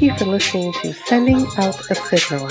Thank 0.00 0.12
you 0.12 0.18
for 0.18 0.26
listening 0.30 0.72
to 0.80 0.94
Sending 0.94 1.46
Out 1.58 1.78
a 1.90 1.94
Signal. 1.94 2.48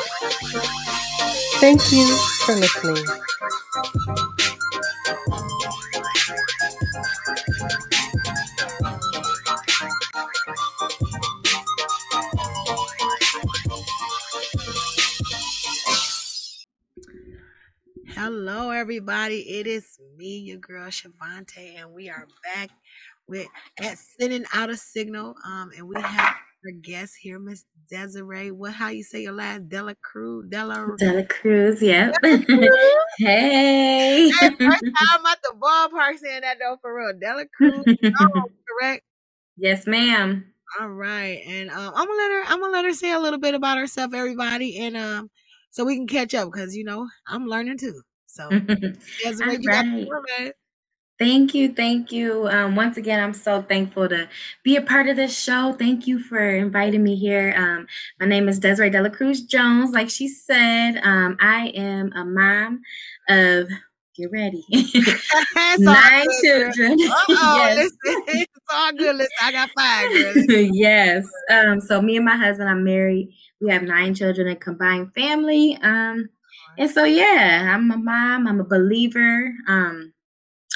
Thank 1.59 1.91
you 1.91 2.07
for 2.45 2.55
listening. 2.55 3.03
Everybody. 18.95 19.41
It 19.59 19.67
is 19.67 19.99
me, 20.17 20.37
your 20.37 20.57
girl 20.57 20.87
Shavante, 20.87 21.77
and 21.77 21.91
we 21.91 22.09
are 22.09 22.25
back 22.45 22.69
with 23.27 23.45
at 23.83 23.97
sending 23.97 24.45
out 24.53 24.69
a 24.69 24.77
signal. 24.77 25.35
Um, 25.45 25.71
and 25.75 25.85
we 25.85 26.01
have 26.01 26.33
our 26.65 26.71
guest 26.81 27.15
here, 27.19 27.37
Miss 27.37 27.65
Desiree. 27.89 28.51
What 28.51 28.71
how 28.71 28.87
you 28.87 29.03
say 29.03 29.23
your 29.23 29.33
last 29.33 29.67
Dela 29.67 29.95
Cruz? 30.01 30.45
Dela 30.47 30.95
Dela 30.97 31.23
Cruz. 31.25 31.81
Dela 31.81 32.13
Cruz? 32.45 32.69
hey. 33.17 34.29
Hey, 34.29 34.49
first 34.61 34.83
time 34.85 35.25
at 35.29 35.39
the 35.43 35.55
ballpark 35.59 36.17
saying 36.17 36.41
that 36.43 36.55
though 36.61 36.77
for 36.81 36.95
real. 36.95 37.11
Dela 37.19 37.43
Cruz, 37.57 37.83
oh, 38.21 38.43
correct? 38.79 39.03
yes, 39.57 39.85
ma'am. 39.85 40.45
All 40.79 40.87
right, 40.87 41.41
and 41.45 41.69
um, 41.69 41.91
I'm 41.93 42.07
gonna 42.07 42.17
let 42.17 42.31
her. 42.31 42.43
I'm 42.47 42.61
gonna 42.61 42.71
let 42.71 42.85
her 42.85 42.93
say 42.93 43.11
a 43.11 43.19
little 43.19 43.39
bit 43.39 43.55
about 43.55 43.77
herself, 43.77 44.13
everybody, 44.13 44.79
and 44.79 44.95
um, 44.95 45.29
so 45.69 45.83
we 45.83 45.97
can 45.97 46.07
catch 46.07 46.33
up 46.33 46.49
because 46.49 46.73
you 46.77 46.85
know 46.85 47.09
I'm 47.27 47.47
learning 47.47 47.77
too. 47.77 48.01
So, 48.35 48.49
Desiree, 49.23 49.57
you 49.61 49.69
right. 49.69 50.53
Thank 51.17 51.55
you, 51.55 51.73
thank 51.73 52.11
you. 52.11 52.49
Um, 52.49 52.75
once 52.75 52.97
again, 52.97 53.23
I'm 53.23 53.33
so 53.33 53.61
thankful 53.61 54.09
to 54.09 54.27
be 54.65 54.75
a 54.75 54.81
part 54.81 55.07
of 55.07 55.15
this 55.15 55.37
show. 55.37 55.71
Thank 55.71 56.07
you 56.07 56.19
for 56.19 56.37
inviting 56.39 57.01
me 57.01 57.15
here. 57.15 57.53
Um, 57.55 57.87
my 58.19 58.25
name 58.25 58.49
is 58.49 58.59
Desiree 58.59 58.89
Dela 58.89 59.09
Cruz 59.09 59.41
Jones. 59.43 59.91
Like 59.91 60.09
she 60.09 60.27
said, 60.27 60.99
um, 61.03 61.37
I 61.39 61.67
am 61.67 62.11
a 62.11 62.25
mom 62.25 62.81
of 63.29 63.69
get 64.17 64.29
ready 64.31 64.65
nine 65.77 66.27
children. 66.43 66.99
Yes. 67.29 67.77
listen, 67.77 68.23
it's 68.27 68.49
all 68.73 68.91
good. 68.91 69.15
Listen, 69.15 69.31
I 69.41 69.51
got 69.53 69.69
five. 69.77 70.09
Yes. 70.73 71.25
Um, 71.49 71.79
so 71.79 72.01
me 72.01 72.17
and 72.17 72.25
my 72.25 72.35
husband, 72.35 72.69
I'm 72.69 72.83
married. 72.83 73.29
We 73.61 73.71
have 73.71 73.83
nine 73.83 74.13
children, 74.13 74.49
a 74.49 74.55
combined 74.55 75.13
family. 75.13 75.77
Um, 75.81 76.29
and 76.77 76.89
so 76.89 77.03
yeah, 77.03 77.73
I'm 77.75 77.91
a 77.91 77.97
mom. 77.97 78.47
I'm 78.47 78.59
a 78.59 78.63
believer. 78.63 79.51
Um, 79.67 80.13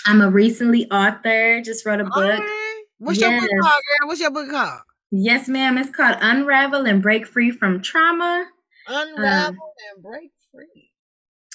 I'm 0.05 0.21
a 0.21 0.29
recently 0.29 0.89
author. 0.91 1.61
Just 1.61 1.85
wrote 1.85 1.99
a 1.99 2.05
book. 2.05 2.15
right. 2.15 2.83
What's 2.99 3.19
your 3.21 3.31
book 3.39 3.49
called, 3.61 3.81
girl? 3.99 4.07
What's 4.07 4.21
your 4.21 4.31
book 4.31 4.49
called? 4.49 4.81
Yes, 5.11 5.47
ma'am. 5.47 5.77
It's 5.77 5.89
called 5.89 6.17
Unravel 6.21 6.85
and 6.85 7.01
Break 7.01 7.25
Free 7.25 7.51
from 7.51 7.81
Trauma. 7.81 8.45
Unravel 8.87 9.73
and 9.93 10.03
break 10.03 10.31
free. 10.51 10.91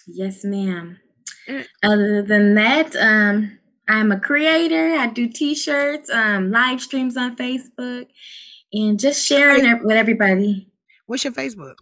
Yes, 0.06 0.44
ma'am. 0.44 0.99
Mm. 1.49 1.66
Other 1.82 2.22
than 2.22 2.55
that, 2.55 2.97
um, 2.97 3.59
I'm 3.88 4.12
a 4.12 4.19
creator. 4.19 4.94
I 4.94 5.09
do 5.09 5.28
t-shirts, 5.28 6.11
um, 6.11 6.50
live 6.50 6.81
streams 6.81 7.16
on 7.16 7.37
Facebook, 7.37 8.06
and 8.72 8.99
just 8.99 9.25
sharing 9.25 9.66
it 9.66 9.84
with 9.84 9.97
everybody. 9.97 10.69
What's 11.06 11.25
your 11.25 11.32
Facebook? 11.32 11.76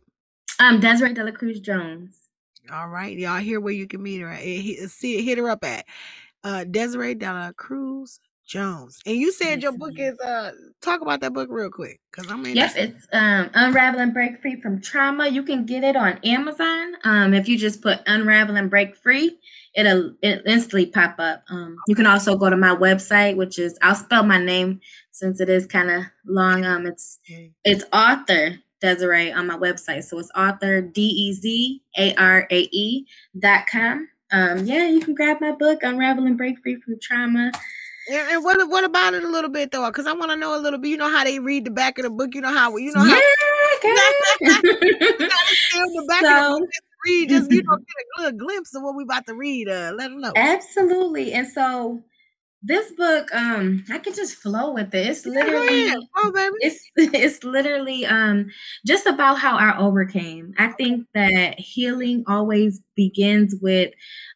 Um, 0.59 0.81
Desiree 0.81 1.15
Dela 1.15 1.33
Cruz 1.33 1.61
Jones. 1.61 2.22
All 2.71 2.89
right, 2.89 3.17
y'all 3.17 3.39
hear 3.41 3.61
where 3.61 3.73
you 3.73 3.87
can 3.87 4.03
meet 4.03 4.21
her 4.21 4.29
at. 4.29 4.41
Hit- 4.43 4.91
See, 4.91 5.23
hit 5.25 5.39
her 5.39 5.49
up 5.51 5.65
at 5.65 5.85
uh, 6.45 6.65
Desiree 6.65 7.15
Dela 7.15 7.53
Cruz 7.57 8.21
Jones. 8.47 9.01
And 9.07 9.17
you 9.17 9.33
said 9.33 9.63
your 9.63 9.73
book 9.73 9.95
is 9.97 10.19
uh, 10.21 10.53
talk 10.81 11.01
about 11.01 11.21
that 11.23 11.33
book 11.33 11.49
real 11.51 11.71
quick, 11.71 12.01
cause 12.13 12.27
I'm 12.31 12.45
Yep, 12.45 12.55
interested. 12.55 12.95
it's 12.97 13.07
um, 13.13 13.51
Unravel 13.55 14.01
and 14.01 14.15
Break 14.15 14.41
Free 14.41 14.61
from 14.61 14.81
Trauma. 14.81 15.29
You 15.29 15.43
can 15.43 15.65
get 15.67 15.83
it 15.85 15.97
on 15.97 16.19
Amazon. 16.25 16.95
Um, 17.05 17.35
if 17.35 17.49
you 17.49 17.59
just 17.59 17.83
put 17.83 18.01
Unravel 18.07 18.57
and 18.57 18.71
Break 18.71 18.95
Free, 18.97 19.39
it'll 19.75 20.15
it 20.23 20.43
instantly 20.47 20.87
pop 20.87 21.17
up. 21.19 21.43
Um, 21.51 21.79
you 21.89 21.95
can 21.95 22.07
also 22.07 22.37
go 22.37 22.49
to 22.51 22.57
my 22.57 22.75
website, 22.75 23.37
which 23.37 23.59
is 23.59 23.77
I'll 23.83 23.95
spell 23.95 24.23
my 24.23 24.39
name 24.39 24.81
since 25.11 25.41
it 25.41 25.49
is 25.49 25.67
kind 25.67 25.91
of 25.91 26.05
long. 26.27 26.65
Um, 26.65 26.87
it's 26.87 27.19
it's 27.65 27.85
author 27.93 28.59
Desiree 28.83 29.33
on 29.33 29.47
my 29.47 29.57
website, 29.57 30.05
so 30.05 30.19
it's 30.19 30.31
author 30.35 30.83
D 30.83 31.01
E 31.03 31.33
Z 31.33 31.81
A 31.97 32.15
R 32.17 32.47
A 32.51 32.69
E 32.73 33.07
dot 33.39 33.67
com. 33.67 34.09
Um, 34.33 34.67
yeah, 34.67 34.89
you 34.89 35.01
can 35.01 35.15
grab 35.15 35.41
my 35.41 35.53
book 35.53 35.83
Unravel 35.83 36.27
and 36.27 36.37
Break 36.37 36.59
Free 36.63 36.77
from 36.77 36.99
Trauma. 37.01 37.53
And, 38.11 38.31
and 38.31 38.45
what 38.45 38.69
what 38.69 38.85
about 38.85 39.15
it 39.15 39.23
a 39.23 39.29
little 39.29 39.51
bit 39.51 39.71
though? 39.71 39.87
Because 39.87 40.07
I 40.07 40.13
want 40.13 40.33
to 40.33 40.37
know 40.37 40.59
a 40.59 40.61
little 40.61 40.79
bit. 40.79 40.89
You 40.89 40.97
know 40.97 41.11
how 41.11 41.23
they 41.23 41.39
read 41.39 41.65
the 41.65 41.71
back 41.71 41.99
of 41.99 42.05
the 42.05 42.11
book. 42.11 42.35
You 42.35 42.41
know 42.41 42.53
how 42.53 42.77
you 42.77 42.93
know 42.93 43.05
yeah, 43.05 43.15
how 43.15 43.81
girl. 43.81 43.97
feel 44.41 44.61
the 45.23 46.05
back 46.09 46.23
of 46.23 46.29
the 46.29 46.41
so. 46.41 46.59
book. 46.59 46.69
Read, 47.07 47.29
just 47.31 47.51
you 47.51 47.63
know, 47.63 47.77
get 47.77 47.87
a 48.19 48.23
little 48.23 48.39
glimpse 48.39 48.75
of 48.75 48.83
what 48.83 48.97
we 48.97 49.05
about 49.05 49.27
to 49.27 49.35
read. 49.35 49.69
Uh, 49.69 49.93
let 49.97 50.11
them 50.11 50.21
know. 50.21 50.33
Absolutely. 50.37 51.33
And 51.33 51.49
so 51.49 52.03
this 52.63 52.93
book, 52.93 53.35
um, 53.35 53.85
I 53.91 53.99
could 53.99 54.15
just 54.15 54.37
flow 54.37 54.73
with 54.73 54.95
it. 54.95 55.09
It's 55.09 55.27
literally. 55.27 55.93
Oh, 56.17 56.31
baby. 56.33 56.55
it's 56.61 56.81
it's 56.97 57.43
literally 57.45 58.07
um 58.07 58.47
just 58.87 59.07
about 59.07 59.39
how 59.39 59.57
I 59.57 59.77
overcame. 59.79 60.55
I 60.59 60.69
think 60.69 61.07
that 61.15 61.59
healing 61.59 62.25
always 62.29 62.81
begins 62.95 63.57
with 63.61 63.93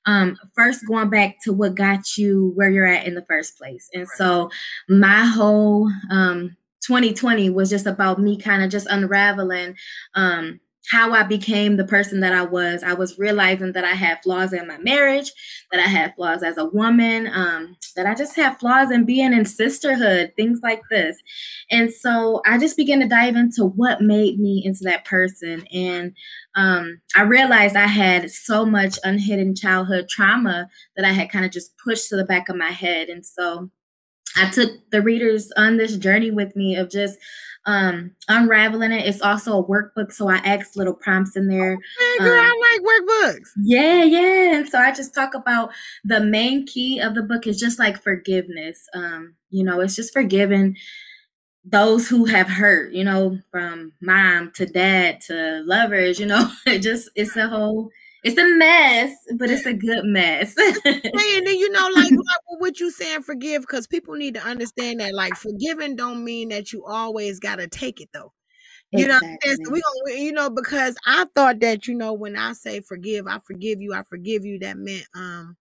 um 0.06 0.36
first 0.54 0.86
going 0.86 1.10
back 1.10 1.36
to 1.44 1.52
what 1.52 1.76
got 1.76 2.16
you 2.16 2.52
where 2.54 2.70
you're 2.70 2.86
at 2.86 3.06
in 3.06 3.14
the 3.14 3.24
first 3.28 3.56
place. 3.58 3.88
And 3.94 4.08
so 4.08 4.50
my 4.88 5.24
whole 5.24 5.90
um 6.10 6.56
2020 6.84 7.50
was 7.50 7.70
just 7.70 7.86
about 7.86 8.20
me 8.20 8.36
kind 8.38 8.62
of 8.62 8.70
just 8.70 8.86
unraveling 8.88 9.76
um 10.14 10.60
how 10.90 11.12
I 11.12 11.22
became 11.24 11.76
the 11.76 11.84
person 11.84 12.20
that 12.20 12.32
I 12.32 12.42
was. 12.42 12.82
I 12.82 12.94
was 12.94 13.18
realizing 13.18 13.72
that 13.72 13.84
I 13.84 13.92
had 13.92 14.22
flaws 14.22 14.52
in 14.52 14.68
my 14.68 14.78
marriage, 14.78 15.32
that 15.72 15.80
I 15.80 15.88
had 15.88 16.14
flaws 16.14 16.42
as 16.42 16.58
a 16.58 16.66
woman, 16.66 17.28
um, 17.32 17.76
that 17.96 18.06
I 18.06 18.14
just 18.14 18.36
had 18.36 18.58
flaws 18.58 18.90
in 18.90 19.04
being 19.04 19.32
in 19.32 19.44
sisterhood, 19.44 20.32
things 20.36 20.60
like 20.62 20.82
this. 20.90 21.16
And 21.70 21.92
so 21.92 22.40
I 22.46 22.58
just 22.58 22.76
began 22.76 23.00
to 23.00 23.08
dive 23.08 23.36
into 23.36 23.64
what 23.64 24.00
made 24.00 24.38
me 24.38 24.62
into 24.64 24.84
that 24.84 25.04
person. 25.04 25.66
And 25.72 26.14
um, 26.54 27.00
I 27.16 27.22
realized 27.22 27.74
I 27.74 27.86
had 27.86 28.30
so 28.30 28.64
much 28.64 28.98
unhidden 29.02 29.54
childhood 29.56 30.08
trauma 30.08 30.68
that 30.96 31.04
I 31.04 31.12
had 31.12 31.30
kind 31.30 31.44
of 31.44 31.50
just 31.50 31.76
pushed 31.78 32.08
to 32.10 32.16
the 32.16 32.24
back 32.24 32.48
of 32.48 32.56
my 32.56 32.70
head. 32.70 33.08
And 33.08 33.26
so 33.26 33.70
I 34.36 34.50
took 34.50 34.70
the 34.90 35.02
readers 35.02 35.50
on 35.56 35.76
this 35.76 35.96
journey 35.96 36.30
with 36.30 36.54
me 36.56 36.76
of 36.76 36.90
just 36.90 37.18
um, 37.66 38.12
unraveling 38.28 38.92
it. 38.92 39.06
It's 39.06 39.20
also 39.22 39.58
a 39.58 39.64
workbook, 39.64 40.12
so 40.12 40.28
I 40.28 40.36
asked 40.36 40.76
little 40.76 40.94
prompts 40.94 41.36
in 41.36 41.48
there. 41.48 41.70
Man, 41.70 42.18
girl, 42.18 42.38
Um, 42.38 42.46
I 42.46 42.78
like 42.78 43.34
workbooks. 43.34 43.48
Yeah, 43.62 44.04
yeah. 44.04 44.56
And 44.56 44.68
so 44.68 44.78
I 44.78 44.92
just 44.92 45.14
talk 45.14 45.34
about 45.34 45.70
the 46.04 46.20
main 46.20 46.66
key 46.66 47.00
of 47.00 47.14
the 47.14 47.22
book 47.22 47.46
is 47.46 47.58
just 47.58 47.78
like 47.78 48.00
forgiveness. 48.02 48.86
Um, 48.94 49.34
you 49.50 49.64
know, 49.64 49.80
it's 49.80 49.96
just 49.96 50.12
forgiving 50.12 50.76
those 51.64 52.08
who 52.08 52.26
have 52.26 52.48
hurt, 52.48 52.92
you 52.92 53.02
know, 53.04 53.38
from 53.50 53.92
mom 54.00 54.52
to 54.54 54.66
dad 54.66 55.20
to 55.22 55.62
lovers, 55.66 56.20
you 56.20 56.26
know, 56.26 56.50
it 56.66 56.78
just 56.80 57.10
it's 57.16 57.36
a 57.36 57.48
whole 57.48 57.90
it's 58.24 58.38
a 58.38 58.44
mess, 58.56 59.16
but 59.36 59.50
it's 59.50 59.66
a 59.66 59.74
good 59.74 60.04
mess. 60.04 60.54
And 60.76 61.46
then 61.46 61.56
you 61.58 61.70
know, 61.70 61.88
like, 61.94 62.10
like 62.12 62.60
what 62.60 62.80
you 62.80 62.90
saying, 62.90 63.22
forgive, 63.22 63.62
because 63.62 63.86
people 63.86 64.14
need 64.14 64.34
to 64.34 64.42
understand 64.42 65.00
that, 65.00 65.14
like, 65.14 65.34
forgiving 65.34 65.96
don't 65.96 66.24
mean 66.24 66.48
that 66.48 66.72
you 66.72 66.84
always 66.84 67.38
gotta 67.40 67.68
take 67.68 68.00
it 68.00 68.08
though. 68.12 68.32
You 68.92 69.08
know 69.08 69.14
what 69.14 69.22
saying? 69.22 69.58
So 69.64 69.72
we 69.72 69.82
gonna, 70.06 70.20
you 70.20 70.32
know, 70.32 70.48
because 70.48 70.96
I 71.06 71.26
thought 71.34 71.60
that, 71.60 71.86
you 71.86 71.94
know, 71.94 72.12
when 72.12 72.36
I 72.36 72.52
say 72.52 72.80
forgive, 72.80 73.26
I 73.26 73.40
forgive 73.44 73.80
you, 73.80 73.92
I 73.92 74.02
forgive 74.04 74.44
you, 74.44 74.58
that 74.60 74.78
meant 74.78 75.06
um 75.14 75.56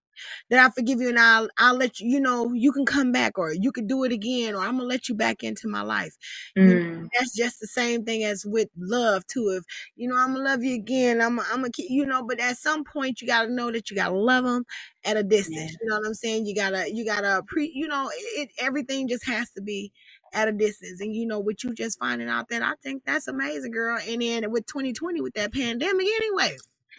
that 0.50 0.66
I 0.66 0.70
forgive 0.72 1.02
you 1.02 1.10
and 1.10 1.20
I'll 1.20 1.50
I'll 1.58 1.76
let 1.76 2.00
you, 2.00 2.10
you 2.10 2.20
know, 2.22 2.54
you 2.54 2.72
can 2.72 2.86
come 2.86 3.12
back 3.12 3.38
or 3.38 3.54
you 3.54 3.72
can 3.72 3.88
do 3.88 4.04
it 4.04 4.12
again 4.12 4.56
or 4.56 4.60
I'm 4.62 4.78
gonna 4.78 4.84
let 4.90 5.10
you 5.10 5.16
back 5.16 5.44
into 5.44 5.68
my 5.68 5.82
life. 5.82 6.16
You 6.62 6.76
know, 6.76 6.82
Mm, 6.84 7.10
that's 7.18 7.36
just 7.36 7.60
the 7.60 7.68
same 7.68 8.06
thing 8.06 8.24
as 8.24 8.46
with 8.46 8.70
love 8.78 9.26
too. 9.28 9.50
If 9.60 9.64
you 9.96 10.08
know, 10.10 10.18
I'm 10.18 10.34
gonna 10.34 10.46
love 10.50 10.64
you 10.64 10.76
again. 10.76 11.22
I'm 11.22 11.40
I'm 11.40 11.58
gonna 11.58 11.72
keep, 11.72 11.90
you 11.90 12.06
know, 12.06 12.24
but 12.28 12.40
at 12.40 12.58
some 12.58 12.84
point 12.84 13.22
you 13.22 13.28
gotta 13.28 13.52
know 13.54 13.72
that 13.72 13.90
you 13.90 13.96
gotta 13.98 14.16
love 14.16 14.44
them 14.46 14.66
at 15.06 15.18
a 15.18 15.24
yeah. 15.46 15.70
distance. 15.70 15.78
You 15.82 15.90
know 15.90 15.98
what 15.98 16.08
I'm 16.08 16.14
saying? 16.14 16.46
You 16.46 16.56
gotta 16.56 16.94
you 16.94 17.06
gotta 17.06 17.44
pre, 17.48 17.72
you 17.74 17.88
know, 17.88 18.10
it, 18.10 18.42
it 18.42 18.50
everything 18.60 19.08
just 19.08 19.26
has 19.28 19.50
to 19.52 19.62
be 19.62 19.92
at 20.34 20.48
a 20.48 20.52
distance. 20.52 21.02
And 21.02 21.16
you 21.16 21.26
know, 21.26 21.40
with 21.40 21.64
you 21.64 21.74
just 21.74 22.00
finding 22.00 22.30
out 22.30 22.50
that 22.50 22.62
I 22.64 22.74
think 22.84 23.04
that's 23.06 23.28
amazing, 23.28 23.72
girl. 23.72 24.00
And 24.08 24.22
then 24.22 24.52
with 24.52 24.66
2020 24.68 25.22
with 25.22 25.34
that 25.36 25.54
pandemic, 25.54 26.08
anyway. 26.08 26.58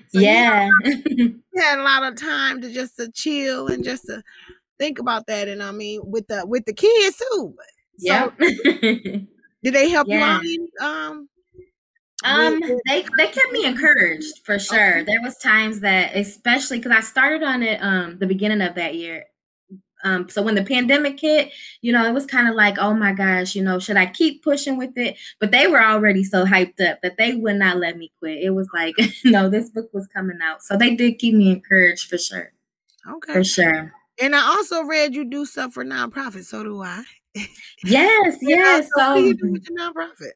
So 0.08 0.19
you 0.20 0.26
Yeah. 0.26 0.69
had 1.56 1.78
a 1.78 1.82
lot 1.82 2.04
of 2.04 2.16
time 2.16 2.60
to 2.60 2.70
just 2.72 2.96
to 2.96 3.10
chill 3.12 3.69
and 3.69 3.82
just 3.84 4.04
to 4.06 4.22
think 4.78 4.98
about 4.98 5.26
that. 5.26 5.48
And 5.48 5.62
I 5.62 5.72
mean, 5.72 6.00
with 6.04 6.26
the 6.28 6.46
with 6.46 6.64
the 6.66 6.72
kids 6.75 7.16
too. 7.19 7.54
So 7.98 8.32
yep. 8.38 8.38
did 8.38 9.75
they 9.75 9.88
help 9.88 10.08
you 10.08 10.19
out? 10.19 10.43
Um, 10.81 11.28
Um, 12.25 12.60
they 12.87 13.04
they 13.19 13.26
kept 13.28 13.52
me 13.52 13.64
encouraged 13.64 14.40
for 14.44 14.58
sure. 14.58 15.04
There 15.04 15.20
was 15.22 15.37
times 15.38 15.81
that, 15.81 16.16
especially 16.16 16.78
because 16.78 16.93
I 16.93 17.00
started 17.00 17.43
on 17.43 17.62
it 17.62 17.78
um 17.82 18.19
the 18.19 18.26
beginning 18.26 18.62
of 18.62 18.75
that 18.76 18.94
year. 18.94 19.25
Um, 20.06 20.29
so 20.29 20.41
when 20.41 20.55
the 20.55 20.62
pandemic 20.62 21.19
hit, 21.19 21.50
you 21.82 21.93
know, 21.93 22.06
it 22.06 22.12
was 22.12 22.26
kind 22.26 22.49
of 22.49 22.55
like, 22.55 22.79
oh 22.79 22.94
my 22.94 23.12
gosh, 23.12 23.56
you 23.56 23.62
know, 23.62 23.81
should 23.81 23.97
I 23.97 24.06
keep 24.06 24.44
pushing 24.44 24.79
with 24.79 24.97
it? 24.97 25.17
But 25.41 25.50
they 25.50 25.67
were 25.67 25.82
already 25.82 26.23
so 26.23 26.44
hyped 26.44 26.81
up 26.81 27.03
that 27.03 27.17
they 27.19 27.35
would 27.35 27.56
not 27.56 27.79
let 27.79 27.99
me 27.99 28.12
quit. 28.20 28.38
It 28.38 28.50
was 28.50 28.69
like, 28.73 28.94
no, 29.25 29.49
this 29.49 29.69
book 29.70 29.91
was 29.93 30.06
coming 30.06 30.38
out, 30.41 30.62
so 30.62 30.76
they 30.76 30.94
did 30.94 31.19
keep 31.19 31.35
me 31.35 31.50
encouraged 31.50 32.08
for 32.08 32.19
sure, 32.19 32.53
okay. 33.08 33.32
for 33.32 33.44
sure. 33.44 33.93
And 34.23 34.35
I 34.35 34.41
also 34.41 34.82
read 34.85 35.14
you 35.14 35.25
do 35.25 35.44
stuff 35.44 35.73
for 35.75 35.85
nonprofit. 35.85 36.44
So 36.44 36.62
do 36.62 36.82
I. 36.82 37.03
Yes, 37.85 38.38
yes. 38.41 38.88
So 38.97 39.11
what 39.11 39.17
do 39.17 39.25
you 39.25 39.35
do 39.35 39.53
with 39.53 39.69
your 39.69 39.79
nonprofit? 39.79 40.32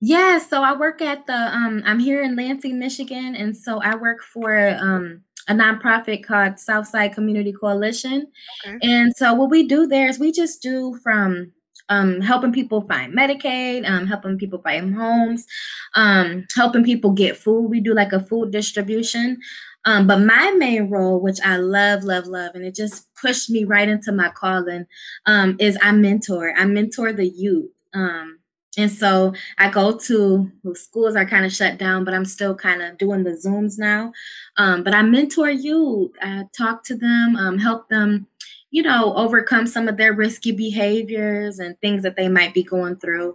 Yeah, 0.00 0.38
so 0.38 0.62
I 0.62 0.76
work 0.76 1.02
at 1.02 1.26
the 1.26 1.34
um 1.34 1.82
I'm 1.84 1.98
here 1.98 2.22
in 2.22 2.36
Lansing, 2.36 2.78
Michigan, 2.78 3.34
and 3.34 3.56
so 3.56 3.82
I 3.82 3.96
work 3.96 4.22
for 4.22 4.76
um 4.80 5.24
a 5.48 5.54
nonprofit 5.54 6.24
called 6.24 6.58
Southside 6.58 7.14
Community 7.14 7.52
Coalition. 7.52 8.26
Okay. 8.66 8.78
And 8.82 9.12
so 9.16 9.34
what 9.34 9.50
we 9.50 9.66
do 9.66 9.86
there 9.86 10.08
is 10.08 10.18
we 10.18 10.32
just 10.32 10.62
do 10.62 10.98
from 11.02 11.52
um 11.90 12.20
helping 12.20 12.52
people 12.52 12.82
find 12.82 13.14
Medicaid, 13.16 13.88
um 13.88 14.06
helping 14.06 14.38
people 14.38 14.60
find 14.62 14.94
homes, 14.94 15.46
um 15.94 16.46
helping 16.54 16.84
people 16.84 17.12
get 17.12 17.36
food. 17.36 17.68
We 17.68 17.80
do 17.80 17.94
like 17.94 18.12
a 18.12 18.20
food 18.20 18.52
distribution. 18.52 19.38
Um 19.84 20.06
but 20.06 20.18
my 20.20 20.52
main 20.58 20.90
role, 20.90 21.20
which 21.20 21.38
I 21.44 21.56
love, 21.56 22.04
love, 22.04 22.26
love, 22.26 22.54
and 22.54 22.64
it 22.64 22.74
just 22.74 23.06
pushed 23.14 23.48
me 23.50 23.64
right 23.64 23.88
into 23.88 24.12
my 24.12 24.30
calling, 24.30 24.86
um, 25.26 25.56
is 25.58 25.78
I 25.82 25.92
mentor. 25.92 26.54
I 26.56 26.64
mentor 26.66 27.12
the 27.12 27.28
youth. 27.28 27.70
Um 27.94 28.37
and 28.78 28.90
so 28.90 29.34
I 29.58 29.68
go 29.68 29.98
to 29.98 30.50
well, 30.62 30.74
schools 30.74 31.16
are 31.16 31.26
kind 31.26 31.44
of 31.44 31.52
shut 31.52 31.78
down, 31.78 32.04
but 32.04 32.14
I'm 32.14 32.24
still 32.24 32.54
kind 32.54 32.80
of 32.80 32.96
doing 32.96 33.24
the 33.24 33.32
Zooms 33.32 33.78
now. 33.78 34.12
Um, 34.56 34.84
but 34.84 34.94
I 34.94 35.02
mentor 35.02 35.50
youth. 35.50 36.12
I 36.22 36.44
talk 36.56 36.84
to 36.84 36.96
them, 36.96 37.36
um, 37.36 37.58
help 37.58 37.88
them, 37.88 38.26
you 38.70 38.82
know, 38.82 39.14
overcome 39.16 39.66
some 39.66 39.88
of 39.88 39.96
their 39.96 40.14
risky 40.14 40.52
behaviors 40.52 41.58
and 41.58 41.78
things 41.80 42.04
that 42.04 42.16
they 42.16 42.28
might 42.28 42.54
be 42.54 42.62
going 42.62 42.96
through. 42.96 43.34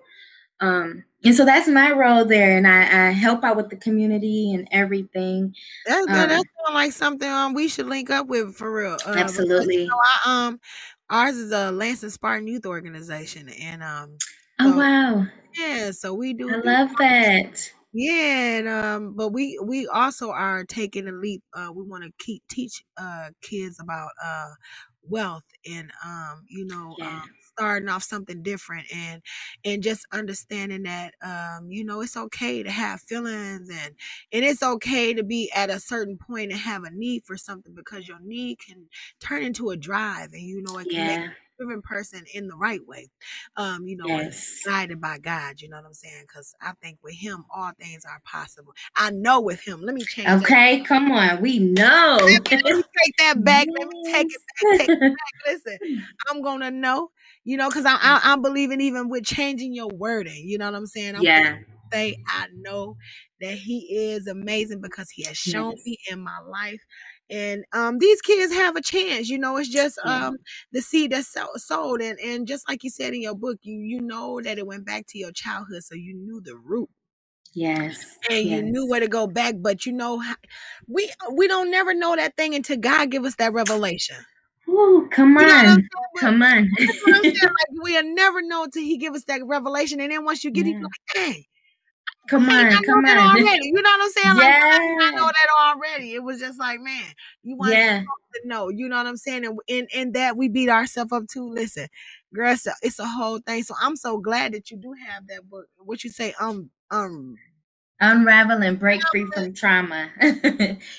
Um, 0.61 1.03
and 1.25 1.35
so 1.35 1.45
that's 1.45 1.67
my 1.67 1.91
role 1.91 2.25
there, 2.25 2.57
and 2.57 2.67
I, 2.67 3.07
I 3.07 3.11
help 3.11 3.43
out 3.43 3.57
with 3.57 3.69
the 3.69 3.75
community 3.75 4.53
and 4.53 4.67
everything. 4.71 5.53
That, 5.85 6.07
that, 6.07 6.31
Um, 6.31 6.37
sounds 6.37 6.73
like 6.73 6.91
something 6.93 7.29
um 7.29 7.53
we 7.53 7.67
should 7.67 7.87
link 7.87 8.09
up 8.09 8.27
with 8.27 8.55
for 8.55 8.73
real. 8.73 8.93
Uh, 8.93 9.13
because 9.13 9.37
you 9.37 9.43
absolutely. 9.43 9.87
know 9.87 9.99
I 10.25 10.47
um 10.47 10.59
ours 11.09 11.35
is 11.35 11.51
a 11.51 11.71
Lansing 11.71 12.11
Spartan 12.11 12.47
Youth 12.47 12.65
Organization, 12.65 13.49
and 13.49 13.83
um 13.83 14.17
Oh 14.65 14.71
wow, 14.77 15.27
yeah, 15.57 15.91
so 15.91 16.13
we 16.13 16.33
do 16.33 16.53
I 16.53 16.55
do 16.61 16.75
love 16.75 16.95
that. 16.97 17.71
yeah, 17.95 18.57
and 18.57 18.67
um, 18.67 19.13
but 19.15 19.29
we 19.29 19.59
we 19.63 19.87
also 19.87 20.31
are 20.31 20.63
taking 20.65 21.07
a 21.07 21.11
leap. 21.11 21.43
Uh, 21.53 21.71
we 21.75 21.83
want 21.83 22.03
to 22.03 22.11
keep 22.17 22.41
teach 22.49 22.83
uh 22.97 23.29
kids 23.41 23.79
about 23.79 24.09
uh 24.23 24.51
wealth 25.07 25.43
and 25.69 25.91
um 26.05 26.43
you 26.49 26.65
know 26.65 26.95
Yeah, 26.97 27.05
um 27.05 27.29
starting 27.41 27.89
off 27.89 28.01
something 28.03 28.41
different 28.41 28.87
and 28.95 29.21
and 29.65 29.83
just 29.83 30.05
understanding 30.13 30.83
that 30.83 31.13
um 31.21 31.69
you 31.69 31.83
know 31.83 32.01
it's 32.01 32.17
okay 32.17 32.63
to 32.63 32.71
have 32.71 33.01
feelings 33.01 33.69
and 33.69 33.95
and 34.31 34.45
it's 34.45 34.63
okay 34.63 35.13
to 35.13 35.21
be 35.23 35.51
at 35.53 35.69
a 35.69 35.79
certain 35.79 36.17
point 36.17 36.51
and 36.51 36.59
have 36.61 36.83
a 36.83 36.89
need 36.89 37.21
for 37.25 37.37
something 37.37 37.75
because 37.75 38.07
your 38.07 38.19
need 38.21 38.57
can 38.59 38.87
turn 39.19 39.43
into 39.43 39.69
a 39.69 39.77
drive 39.77 40.31
and 40.33 40.41
you 40.41 40.61
know 40.63 40.77
it 40.77 40.89
can 40.89 41.03
make 41.03 41.19
yeah, 41.19 41.29
a 41.52 41.52
driven 41.65 41.81
person 41.81 42.23
in 42.33 42.47
the 42.47 42.55
right 42.57 42.81
way 42.87 43.07
um 43.57 43.87
you 43.87 43.97
know 43.97 44.07
yes. 44.09 44.63
guided 44.63 45.01
by 45.01 45.17
God, 45.19 45.61
you 45.61 45.69
know 45.69 45.77
what 45.77 45.85
I'm 45.85 45.93
saying? 45.93 46.23
Because 46.27 46.55
I 46.61 46.73
think 46.81 46.99
with 47.03 47.15
Him, 47.15 47.45
all 47.55 47.71
things 47.79 48.05
are 48.05 48.21
possible. 48.25 48.73
I 48.95 49.11
know 49.11 49.41
with 49.41 49.61
Him. 49.61 49.81
Let 49.81 49.95
me 49.95 50.05
change 50.05 50.41
that. 50.41 50.41
Okay, 50.41 50.81
come 50.81 51.11
on, 51.11 51.41
we 51.41 51.59
know. 51.59 52.17
Let 52.31 52.43
me, 52.43 52.57
let 52.65 52.75
me 52.77 52.83
take 53.03 53.15
that 53.19 53.43
back. 53.43 53.67
Let 53.79 53.87
me 53.89 53.95
take 54.03 54.27
it 54.31 54.41
back. 54.41 54.67
Take 54.79 54.91
it 54.91 55.03
back. 55.45 55.53
Listen, 55.53 55.79
I'm 56.29 56.41
gonna 56.43 56.71
know, 56.71 57.11
you 57.43 57.57
know, 57.57 57.69
because 57.69 57.85
I, 57.85 57.93
I 57.95 58.21
I'm 58.23 58.41
believing 58.41 58.81
even 58.81 59.09
with 59.09 59.25
changing 59.25 59.73
your 59.73 59.89
wording. 59.89 60.47
You 60.47 60.57
know 60.59 60.65
what 60.65 60.75
I'm 60.77 60.87
saying? 60.87 61.15
I'm 61.15 61.23
Yeah, 61.23 61.59
say 61.93 62.17
I 62.27 62.47
know 62.55 62.97
that 63.41 63.55
He 63.55 63.87
is 63.91 64.27
amazing 64.27 64.81
because 64.81 65.09
He 65.11 65.25
has 65.25 65.37
shown 65.37 65.71
yes, 65.71 65.83
me 65.85 65.97
in 66.11 66.21
my 66.21 66.39
life. 66.47 66.81
And 67.33 67.65
um, 67.73 67.99
these 67.99 68.21
kids 68.21 68.53
have 68.53 68.75
a 68.75 68.81
chance, 68.81 69.29
you 69.29 69.39
know. 69.39 69.57
It's 69.57 69.69
just 69.69 69.97
um 70.05 70.37
the 70.73 70.81
seed 70.81 71.11
that's 71.13 71.29
so- 71.31 71.49
sowed, 71.55 72.01
and 72.01 72.19
and 72.19 72.47
just 72.47 72.67
like 72.69 72.83
you 72.83 72.91
said 72.91 73.13
in 73.13 73.21
your 73.21 73.35
book, 73.35 73.59
you 73.63 73.75
you 73.79 74.01
know 74.01 74.41
that 74.43 74.59
it 74.59 74.67
went 74.67 74.85
back 74.85 75.05
to 75.09 75.19
your 75.19 75.31
childhood, 75.33 75.83
so 75.83 75.95
you 75.95 76.15
knew 76.15 76.41
the 76.41 76.57
root 76.57 76.89
yes, 77.53 78.17
and 78.29 78.45
you 78.47 78.61
knew 78.63 78.87
where 78.87 78.99
to 78.99 79.07
go 79.07 79.27
back. 79.27 79.55
But 79.59 79.85
you 79.85 79.93
know, 79.93 80.23
we 80.87 81.11
we 81.33 81.47
don't 81.47 81.71
never 81.71 81.93
know 81.93 82.15
that 82.15 82.37
thing 82.37 82.55
until 82.55 82.77
God 82.77 83.11
give 83.11 83.25
us 83.25 83.35
that 83.37 83.53
revelation. 83.53 84.17
Ooh, 84.69 85.07
come 85.11 85.37
You 85.37 85.47
know 85.61 85.75
on, 85.75 85.89
come 86.19 86.41
on. 86.41 86.69
that's 86.87 86.99
what 87.01 87.15
I'm 87.15 87.25
saying. 87.25 87.49
Like 87.59 87.83
we'll 87.83 88.15
never 88.15 88.41
know 88.41 88.63
until 88.65 88.83
He 88.83 88.97
give 88.97 89.13
us 89.15 89.25
that 89.25 89.41
revelation, 89.45 89.99
and 90.01 90.11
then 90.11 90.25
once 90.25 90.43
you 90.43 90.51
get 90.51 90.67
it, 90.67 90.71
Yeah, 90.71 90.79
you're 90.79 90.89
like, 90.89 91.33
dang. 91.33 91.43
Come 92.27 92.49
I 92.49 92.63
on, 92.63 92.69
know 92.71 92.81
come 92.85 93.05
on. 93.05 93.17
already. 93.17 93.67
You 93.67 93.81
know 93.81 93.89
what 93.89 94.01
I'm 94.01 94.09
saying? 94.09 94.35
Like, 94.35 94.61
didn't 94.61 95.01
I 95.01 95.11
know 95.11 95.25
that 95.27 95.47
already? 95.61 96.13
It 96.13 96.23
was 96.23 96.39
just 96.39 96.59
like, 96.59 96.79
man, 96.79 97.03
you 97.43 97.55
want 97.55 97.71
yeah, 97.71 98.01
to 98.01 98.47
know. 98.47 98.69
You 98.69 98.87
know 98.89 98.97
what 98.97 99.07
I'm 99.07 99.17
saying? 99.17 99.45
And 99.45 99.59
in 99.67 99.87
in 99.93 100.11
that 100.13 100.37
we 100.37 100.49
beat 100.49 100.69
ourselves 100.69 101.11
up 101.11 101.27
too. 101.27 101.49
Listen, 101.49 101.87
girl, 102.33 102.53
it's 102.53 102.67
a, 102.67 102.73
it's 102.81 102.99
a 102.99 103.07
whole 103.07 103.39
thing. 103.39 103.63
So 103.63 103.75
I'm 103.79 103.95
so 103.95 104.17
glad 104.17 104.53
that 104.53 104.71
you 104.71 104.77
do 104.77 104.93
have 105.07 105.27
that 105.27 105.49
book. 105.49 105.67
What 105.77 106.03
you 106.03 106.09
say? 106.09 106.33
Um, 106.39 106.69
um, 106.91 107.35
unravel 108.03 108.61
and 108.61 108.79
break 108.79 109.01
free 109.07 109.25
from 109.33 109.53
trauma. 109.53 110.09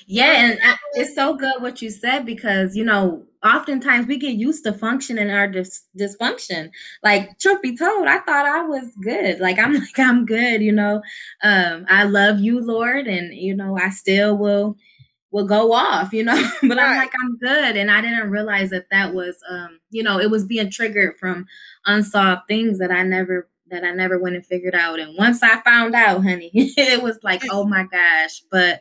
yeah, 0.06 0.46
and 0.46 0.58
I, 0.64 0.76
it's 0.94 1.14
so 1.14 1.34
good 1.34 1.60
what 1.60 1.82
you 1.82 1.90
said 1.90 2.24
because 2.24 2.74
you 2.74 2.84
know, 2.84 3.22
oftentimes 3.44 4.06
we 4.06 4.16
get 4.16 4.34
used 4.34 4.64
to 4.64 4.72
functioning 4.72 5.30
our 5.30 5.46
dis- 5.46 5.84
dysfunction. 5.98 6.70
Like, 7.02 7.38
truth 7.38 7.60
be 7.62 7.76
told, 7.76 8.08
I 8.08 8.20
thought 8.20 8.46
I 8.46 8.62
was 8.62 8.90
good. 9.02 9.38
Like, 9.38 9.58
I'm 9.58 9.74
like 9.78 9.98
I'm 9.98 10.24
good. 10.26 10.62
You 10.62 10.72
know, 10.72 11.02
um, 11.42 11.84
I 11.88 12.04
love 12.04 12.40
you, 12.40 12.60
Lord, 12.60 13.06
and 13.06 13.34
you 13.34 13.54
know, 13.54 13.76
I 13.78 13.90
still 13.90 14.36
will 14.36 14.76
will 15.30 15.46
go 15.46 15.72
off. 15.72 16.12
You 16.12 16.24
know, 16.24 16.50
but 16.62 16.78
I'm 16.78 16.96
like 16.96 17.12
I'm 17.22 17.36
good, 17.38 17.76
and 17.76 17.90
I 17.90 18.00
didn't 18.00 18.30
realize 18.30 18.70
that 18.70 18.90
that 18.90 19.14
was, 19.14 19.36
um, 19.50 19.78
you 19.90 20.02
know, 20.02 20.18
it 20.18 20.30
was 20.30 20.46
being 20.46 20.70
triggered 20.70 21.18
from 21.18 21.46
unsolved 21.86 22.42
things 22.48 22.78
that 22.78 22.90
I 22.90 23.02
never 23.02 23.48
that 23.70 23.84
I 23.84 23.92
never 23.92 24.18
went 24.18 24.36
and 24.36 24.46
figured 24.46 24.74
out. 24.74 25.00
And 25.00 25.16
once 25.16 25.42
I 25.42 25.60
found 25.62 25.94
out, 25.94 26.22
honey, 26.22 26.50
it 26.54 27.02
was 27.02 27.18
like, 27.22 27.42
oh 27.50 27.64
my 27.64 27.84
gosh. 27.84 28.42
But 28.50 28.80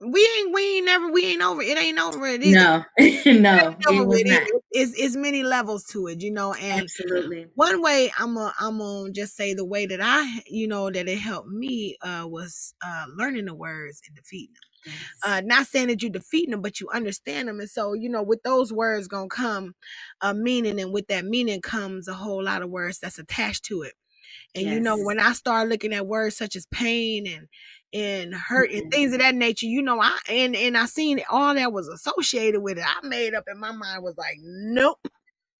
we 0.00 0.28
ain't 0.38 0.52
we 0.52 0.76
ain't 0.76 0.86
never 0.86 1.10
we 1.10 1.24
ain't 1.24 1.42
over 1.42 1.62
it 1.62 1.78
ain't 1.78 1.98
over 1.98 2.26
it 2.26 2.42
either. 2.42 2.86
no, 2.98 2.98
no, 2.98 3.70
ain't 3.70 3.86
over 3.86 4.02
it 4.02 4.06
was 4.06 4.18
with 4.18 4.26
not. 4.26 4.42
it. 4.42 4.62
It's 4.72 4.92
it's 4.98 5.16
many 5.16 5.42
levels 5.42 5.84
to 5.86 6.08
it, 6.08 6.20
you 6.20 6.30
know. 6.30 6.52
And 6.54 6.82
Absolutely. 6.82 7.46
one 7.54 7.80
way 7.80 8.12
I'm 8.18 8.34
gonna 8.34 8.52
I'm 8.58 8.78
gonna 8.78 9.12
just 9.12 9.36
say 9.36 9.54
the 9.54 9.64
way 9.64 9.86
that 9.86 10.00
I 10.02 10.42
you 10.46 10.68
know 10.68 10.90
that 10.90 11.08
it 11.08 11.18
helped 11.18 11.48
me 11.48 11.96
uh 12.02 12.26
was 12.28 12.74
uh 12.84 13.06
learning 13.16 13.46
the 13.46 13.54
words 13.54 14.02
and 14.06 14.16
defeating 14.16 14.54
them. 14.54 14.73
Yes. 14.84 14.96
Uh 15.24 15.40
not 15.44 15.66
saying 15.66 15.88
that 15.88 16.02
you're 16.02 16.10
defeating 16.10 16.50
them, 16.52 16.62
but 16.62 16.80
you 16.80 16.88
understand 16.90 17.48
them. 17.48 17.60
And 17.60 17.70
so, 17.70 17.92
you 17.94 18.08
know, 18.08 18.22
with 18.22 18.42
those 18.42 18.72
words 18.72 19.08
gonna 19.08 19.28
come 19.28 19.74
a 20.20 20.34
meaning, 20.34 20.80
and 20.80 20.92
with 20.92 21.06
that 21.08 21.24
meaning 21.24 21.60
comes 21.60 22.08
a 22.08 22.14
whole 22.14 22.42
lot 22.42 22.62
of 22.62 22.70
words 22.70 22.98
that's 23.00 23.18
attached 23.18 23.64
to 23.66 23.82
it. 23.82 23.94
And 24.54 24.66
you 24.68 24.80
know, 24.80 24.96
when 24.98 25.20
I 25.20 25.32
start 25.32 25.68
looking 25.68 25.92
at 25.94 26.06
words 26.06 26.36
such 26.36 26.56
as 26.56 26.66
pain 26.66 27.26
and 27.26 27.48
and 27.92 28.34
hurt 28.34 28.70
and 28.72 28.90
things 28.90 29.12
of 29.12 29.20
that 29.20 29.34
nature, 29.34 29.66
you 29.66 29.82
know, 29.82 30.00
I 30.00 30.18
and 30.28 30.56
and 30.56 30.76
I 30.76 30.86
seen 30.86 31.20
all 31.30 31.54
that 31.54 31.72
was 31.72 31.88
associated 31.88 32.60
with 32.60 32.78
it. 32.78 32.84
I 32.86 33.06
made 33.06 33.34
up 33.34 33.44
in 33.50 33.58
my 33.60 33.72
mind 33.72 34.02
was 34.02 34.16
like, 34.18 34.38
nope. 34.42 35.00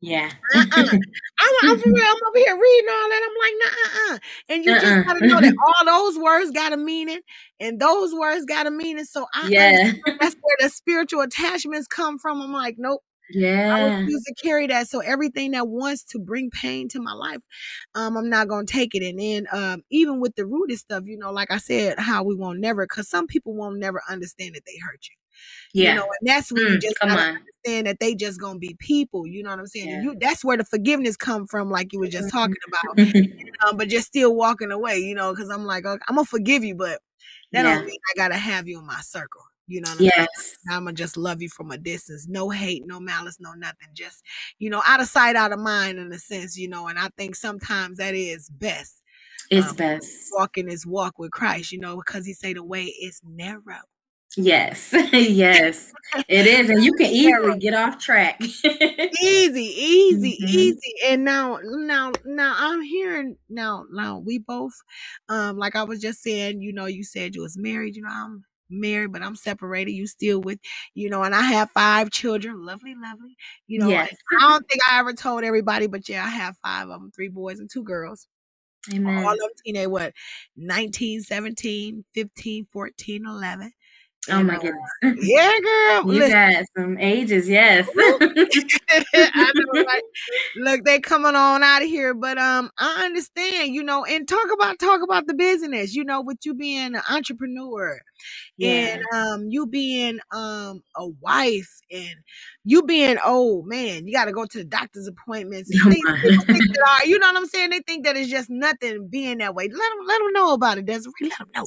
Yeah. 0.05 0.31
Uh-uh. 0.55 0.99
I'm, 1.41 1.55
I'm 1.69 1.79
for 1.79 1.89
real. 1.93 2.05
I'm 2.05 2.29
over 2.29 2.39
here 2.39 2.59
reading 2.61 2.89
all 2.91 3.09
that. 3.09 3.29
I'm 3.29 3.37
like, 3.43 3.55
nah, 3.61 4.13
uh-uh. 4.13 4.19
And 4.51 4.65
you 4.65 4.75
just 4.75 4.87
Uh-uh. 4.87 5.03
gotta 5.05 5.21
know 5.27 5.41
that 5.41 5.55
all 5.67 5.85
those 6.13 6.19
words 6.23 6.51
got 6.51 6.73
a 6.73 6.77
meaning, 6.77 7.21
and 7.61 7.81
those 7.81 8.13
words 8.15 8.45
got 8.45 8.67
a 8.67 8.71
meaning. 8.71 9.05
So 9.05 9.27
I 9.35 9.49
Yeah. 9.49 9.93
that's 10.21 10.37
where 10.43 10.57
the 10.61 10.69
spiritual 10.69 11.23
attachments 11.23 11.87
come 11.89 12.19
from. 12.19 12.41
I'm 12.43 12.53
like, 12.53 12.77
nope. 12.79 13.03
Yeah. 13.31 13.75
I 13.75 13.81
refuse 13.81 14.23
to 14.25 14.35
carry 14.43 14.67
that. 14.69 14.89
So 14.89 15.01
everything 15.01 15.53
that 15.53 15.69
wants 15.69 16.05
to 16.07 16.19
bring 16.19 16.51
pain 16.51 16.89
to 16.91 17.01
my 17.01 17.13
life, 17.15 17.41
um, 17.95 18.17
I'm 18.17 18.29
not 18.31 18.49
gonna 18.49 18.67
take 18.67 18.95
it. 18.95 19.03
And 19.03 19.19
then 19.19 19.47
um, 19.53 19.83
even 19.91 20.21
with 20.21 20.35
the 20.37 20.47
rooted 20.47 20.79
stuff, 20.79 21.05
you 21.07 21.19
know, 21.19 21.33
like 21.33 21.51
I 21.51 21.59
said, 21.59 21.99
how 21.99 22.23
we 22.25 22.35
won't 22.37 22.61
never, 22.61 22.85
because 22.87 23.09
some 23.09 23.27
people 23.27 23.55
won't 23.55 23.79
never 23.79 24.03
understand 24.09 24.55
that 24.55 24.63
they 24.67 24.79
hurt 24.85 25.01
you. 25.11 25.17
You 25.77 25.85
Yeah. 25.85 25.95
know, 25.95 26.03
and 26.21 26.29
that's 26.29 26.53
when 26.53 26.67
you 26.67 26.79
Mm, 26.79 26.81
just 26.81 26.97
come 27.01 27.11
on. 27.11 27.37
understand 27.65 27.87
that 27.87 28.01
they 28.01 28.15
just 28.15 28.41
gonna 28.41 28.59
be 28.59 28.77
people. 28.79 29.27
You 29.27 29.43
know 29.43 29.51
what 29.51 29.59
I'm 29.59 29.67
saying? 29.67 29.91
Yeah. 29.91 30.01
you 30.03 30.17
that's 30.21 30.45
where 30.45 30.57
the 30.57 30.65
forgiveness 30.65 31.17
come 31.17 31.47
from, 31.47 31.71
like 31.71 31.93
you 31.93 31.99
were 32.01 32.09
just 32.09 32.29
Mm-hmm. 32.29 32.53
talking 32.53 32.61
about. 32.69 32.99
Um, 33.67 33.77
but 33.77 33.89
just 33.89 34.09
still 34.09 34.35
walking 34.35 34.71
away, 34.73 34.99
you 34.99 35.15
know, 35.15 35.33
because 35.33 35.49
I'm 35.51 35.65
like, 35.65 35.87
okay, 35.87 36.03
I'm 36.09 36.17
gonna 36.17 36.27
forgive 36.27 36.65
you, 36.65 36.75
but 36.75 37.01
That 37.53 37.63
Yeah. 37.63 37.75
don't 37.75 37.85
mean 37.87 37.99
I 38.13 38.17
gotta 38.19 38.37
have 38.37 38.69
you 38.69 38.81
in 38.81 38.87
my 38.87 39.01
circle. 39.03 39.43
You 39.69 39.81
know 39.83 39.91
what 39.91 40.01
I'm? 40.01 40.11
Yes. 40.17 40.57
I'm 40.71 40.85
gonna 40.85 40.95
just 40.95 41.17
love 41.17 41.43
you 41.43 41.49
from 41.51 41.71
a 41.71 41.79
distance. 41.79 42.27
No 42.29 42.51
hate, 42.51 42.85
no 42.87 43.01
malice, 43.01 43.39
no 43.41 43.53
nothing. 43.55 43.89
Just, 43.95 44.23
you 44.59 44.71
know, 44.71 44.83
out 44.87 45.01
of 45.01 45.09
sight, 45.09 45.37
out 45.37 45.53
of 45.53 45.61
mind 45.61 45.99
in 45.99 46.13
a 46.13 46.19
sense, 46.19 46.57
you 46.59 46.69
know, 46.69 46.89
and 46.89 46.99
I 46.99 47.09
think 47.19 47.37
sometimes 47.37 47.99
that 47.99 48.15
is 48.15 48.49
best. 48.51 49.03
It's 49.51 49.67
Um, 49.69 49.77
best. 49.77 50.33
walking 50.33 50.67
this 50.67 50.87
walk 50.87 51.19
with 51.19 51.33
Christ, 51.33 51.73
you 51.73 51.79
know, 51.81 51.97
because 51.97 52.27
he 52.27 52.35
say 52.35 52.55
the 52.55 52.65
way 52.65 52.85
is 52.85 53.21
narrow. 53.25 53.83
Yes. 54.37 54.93
yes. 55.13 55.93
It 56.29 56.47
is. 56.47 56.69
And 56.71 56.83
you 56.85 56.93
can 56.95 57.07
easily 57.11 57.59
get 57.59 57.75
off 57.75 57.99
track. 57.99 58.41
Easy, 59.23 59.63
easy, 59.63 60.39
Mhm. 60.43 60.49
easy. 60.49 60.95
And 61.07 61.25
now, 61.25 61.59
now, 61.65 62.13
now 62.25 62.55
I'm 62.57 62.83
hearing 62.83 63.37
now, 63.49 63.85
now 63.93 64.19
we 64.19 64.39
both, 64.39 64.75
um, 65.29 65.57
like 65.57 65.77
I 65.77 65.85
was 65.85 66.01
just 66.01 66.23
saying, 66.23 66.61
you 66.63 66.73
know, 66.73 66.87
you 66.87 67.05
said 67.05 67.35
you 67.35 67.43
was 67.43 67.57
married, 67.57 67.97
you 67.97 68.03
know, 68.03 68.11
I'm 68.11 68.45
married, 68.71 69.13
but 69.13 69.23
I'm 69.23 69.37
separated. 69.37 69.93
You 69.93 70.07
still 70.07 70.41
with, 70.41 70.59
you 70.95 71.09
know, 71.11 71.23
and 71.23 71.35
I 71.35 71.43
have 71.43 71.71
five 71.73 72.11
children, 72.11 72.65
lovely, 72.65 72.95
lovely. 72.95 73.37
You 73.67 73.79
know, 73.81 73.89
Yes. 73.89 74.15
I 74.41 74.41
don't 74.51 74.69
think 74.69 74.81
I 74.91 74.99
ever 74.99 75.13
told 75.13 75.45
everybody, 75.45 75.87
but 75.87 76.09
yeah, 76.09 76.25
I 76.25 76.29
have 76.29 76.57
five 76.63 76.89
of 76.89 77.01
them, 77.01 77.13
three 77.15 77.29
boys 77.29 77.61
and 77.61 77.71
two 77.71 77.83
girls. 77.85 78.27
Amen. 78.93 79.25
All 79.25 79.33
of 79.33 79.39
them 79.39 79.51
teenage, 79.65 79.89
what, 79.89 80.13
19, 80.57 81.23
17, 81.23 82.05
15, 82.15 82.67
14, 82.73 83.25
11. 83.27 83.73
Oh 84.31 84.43
my 84.43 84.55
goodness. 84.55 84.91
Yeah, 85.25 85.53
girl. 85.63 86.15
You 86.15 86.29
got 86.29 86.65
some 86.77 86.99
ages, 86.99 87.49
yes. 87.49 87.89
Know? 89.15 89.85
Look, 90.57 90.85
they 90.85 91.01
coming 91.01 91.35
on 91.35 91.63
out 91.63 91.83
of 91.83 91.89
here, 91.89 92.15
but 92.15 92.39
um, 92.39 92.71
I 92.79 93.05
understand, 93.05 93.75
you 93.75 93.83
know, 93.83 94.05
and 94.05 94.27
talk 94.27 94.47
about 94.53 94.79
talk 94.79 95.03
about 95.03 95.27
the 95.27 95.35
business, 95.35 95.95
you 95.95 96.05
know, 96.05 96.21
with 96.21 96.39
you 96.45 96.55
being 96.55 96.95
an 96.95 97.03
entrepreneur 97.11 97.99
yeah. 98.57 98.71
and 98.71 99.03
um, 99.15 99.47
you 99.49 99.67
being 99.67 100.19
um 100.31 100.83
a 100.97 101.09
wife 101.21 101.81
and 101.91 102.15
you 102.65 102.83
being 102.83 103.17
oh 103.25 103.63
man, 103.63 104.07
you 104.07 104.13
got 104.13 104.27
to 104.27 104.33
go 104.33 104.47
to 104.47 104.59
the 104.59 104.65
doctor's 104.65 105.09
appointments. 105.09 105.71
Oh 105.85 105.91
things, 105.91 106.05
my. 106.05 106.21
people 106.21 106.45
think 106.45 106.75
that 106.75 107.01
are, 107.03 107.07
you 107.07 107.19
know 107.19 107.29
what 107.29 107.37
I'm 107.37 107.47
saying? 107.47 107.71
They 107.71 107.81
think 107.81 108.05
that 108.05 108.17
it's 108.17 108.31
just 108.31 108.51
nothing 108.51 109.09
being 109.09 109.39
that 109.39 109.55
way. 109.55 109.65
Let 109.65 109.73
them 109.73 110.07
let 110.07 110.19
them 110.19 110.33
know 110.33 110.55
about 110.55 110.79
it, 110.79 110.87
Desiree. 110.87 111.13
Let 111.23 111.39
them 111.39 111.49
know. 111.55 111.65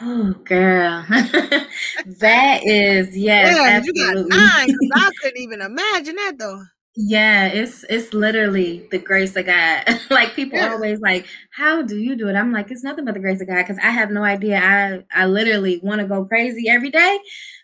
Oh, 0.00 0.32
girl. 0.44 1.04
that 1.08 2.60
is, 2.64 3.16
yes, 3.16 3.58
yeah, 3.64 3.70
you 3.82 3.94
got 3.94 4.16
nine 4.28 4.68
I 4.94 5.10
couldn't 5.20 5.38
even 5.40 5.60
imagine 5.60 6.16
that 6.16 6.34
though. 6.38 6.62
Yeah, 6.94 7.46
it's 7.46 7.84
it's 7.88 8.12
literally 8.12 8.86
the 8.90 8.98
grace 8.98 9.34
of 9.36 9.46
God. 9.46 9.84
like 10.10 10.34
people 10.34 10.58
Yeah. 10.58 10.68
always 10.74 11.00
like, 11.00 11.26
how 11.50 11.80
do 11.82 11.96
you 11.98 12.16
do 12.16 12.28
it? 12.28 12.34
I'm 12.34 12.52
like, 12.52 12.70
it's 12.70 12.84
nothing 12.84 13.06
but 13.06 13.14
the 13.14 13.20
grace 13.20 13.40
of 13.40 13.48
God 13.48 13.62
because 13.62 13.78
I 13.78 13.88
have 13.90 14.10
no 14.10 14.22
idea. 14.22 14.58
I 14.62 15.02
I 15.22 15.24
literally 15.26 15.80
want 15.82 16.02
to 16.02 16.06
go 16.06 16.26
crazy 16.26 16.68
every 16.68 16.90
day, 16.90 17.18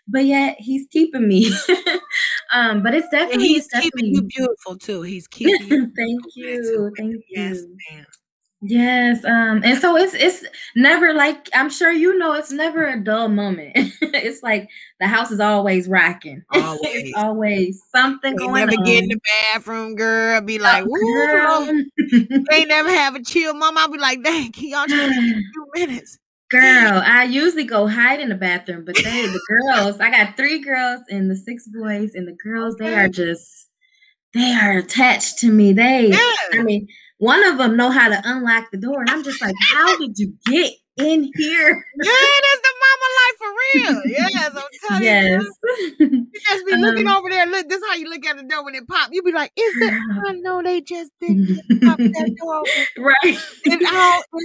but 0.07 0.25
yet 0.25 0.55
He's 0.59 0.87
keeping 0.91 1.27
me. 1.27 1.51
um, 2.51 2.81
but 2.81 2.95
it's 2.95 3.09
And 3.31 3.39
definitely 3.39 3.41
he's 3.41 3.67
it's 3.71 3.71
keeping 3.79 4.05
you 4.05 4.23
beautiful 4.23 4.77
too. 4.77 5.01
He's 5.03 5.27
keeping 5.27 5.67
you 5.67 5.91
thank 5.95 6.35
you, 6.35 6.91
thank 6.97 7.23
Yes, 7.33 7.63
you. 7.63 7.77
ma'am. 7.91 8.05
Yes, 8.61 9.23
um, 9.23 9.61
and 9.63 9.79
so 9.79 9.95
it's 9.95 10.13
it's 10.13 10.43
never 10.75 11.13
like 11.13 11.47
I'm 11.53 11.69
sure 11.69 11.91
you 11.91 12.17
know 12.17 12.33
it's 12.33 12.51
never 12.51 12.85
a 12.85 13.01
dull 13.01 13.29
moment. 13.29 13.71
it's 14.01 14.43
like 14.43 14.69
the 14.99 15.07
house 15.07 15.31
is 15.31 15.39
always 15.39 15.87
rocking. 15.87 16.43
Always. 16.51 17.13
always 17.15 17.81
something 17.95 18.35
They 18.35 18.45
going 18.45 18.65
never 18.65 18.77
on. 18.77 18.83
get 18.83 19.03
in 19.03 19.09
the 19.09 19.19
bathroom, 19.53 19.95
girl. 19.95 20.41
Be 20.41 20.59
like, 20.59 20.83
Oh, 20.83 20.89
woo, 20.89 21.27
girl. 21.27 21.83
They 22.51 22.65
never 22.65 22.89
have 22.89 23.15
a 23.15 23.23
chill 23.23 23.53
mom. 23.53 23.77
I'll 23.77 23.87
be 23.87 23.97
like, 23.97 24.23
dang, 24.23 24.51
can 24.51 24.67
y'all 24.67 24.87
just 24.87 25.13
few 25.19 25.67
minutes? 25.75 26.19
Girl, 26.49 27.01
I 27.05 27.25
usually 27.25 27.63
go 27.63 27.87
hide 27.87 28.19
in 28.19 28.29
the 28.29 28.35
bathroom, 28.35 28.83
but 28.83 28.95
they, 28.95 29.03
the 29.03 29.41
girls, 29.47 29.99
I 29.99 30.09
got 30.09 30.35
three 30.35 30.59
girls 30.59 31.01
and 31.09 31.29
the 31.29 31.35
six 31.35 31.67
boys, 31.67 32.15
and 32.15 32.27
the 32.27 32.35
girls, 32.43 32.75
they 32.77 32.93
are 32.95 33.07
just, 33.07 33.69
they 34.33 34.53
are 34.53 34.79
attached 34.79 35.37
to 35.39 35.51
me. 35.51 35.73
They, 35.73 36.11
I 36.11 36.63
mean, 36.63 36.87
one 37.19 37.45
of 37.47 37.57
them 37.57 37.77
know 37.77 37.89
how 37.91 38.09
to 38.09 38.21
unlock 38.25 38.71
the 38.71 38.77
door, 38.77 39.01
and 39.01 39.09
I'm 39.09 39.23
just 39.23 39.41
like, 39.41 39.55
how 39.71 39.97
did 39.97 40.17
you 40.17 40.33
get 40.45 40.73
in 40.97 41.23
here? 41.35 41.85
Yeah, 42.01 42.11
that's 42.43 42.61
the 42.61 42.73
mama 42.81 43.07
life 43.19 43.37
for 43.37 43.51
real. 43.51 44.01
Yes, 44.07 44.51
I'm 44.55 44.63
telling 44.89 45.03
you. 45.03 45.09
Yes. 45.09 45.31
girl. 45.39 46.09
You 46.09 46.27
just 46.45 46.65
be 46.65 46.75
looking 46.75 47.07
Um, 47.07 47.15
over 47.17 47.29
there. 47.29 47.45
Look, 47.45 47.69
this 47.69 47.77
is 47.81 47.87
how 47.87 47.95
you 47.95 48.09
look 48.09 48.25
at 48.25 48.37
the 48.37 48.43
door 48.43 48.65
when 48.65 48.75
it 48.75 48.87
pop. 48.87 49.09
You 49.11 49.21
be 49.21 49.31
like, 49.31 49.51
is 49.55 49.73
it? 49.77 49.93
I 50.27 50.33
know 50.33 50.61
they 50.63 50.81
just 50.81 51.11
didn't 51.21 51.59
pop 51.83 51.97
that 51.97 52.35
door 52.39 52.63
right. 52.97 53.37
And 53.65 53.81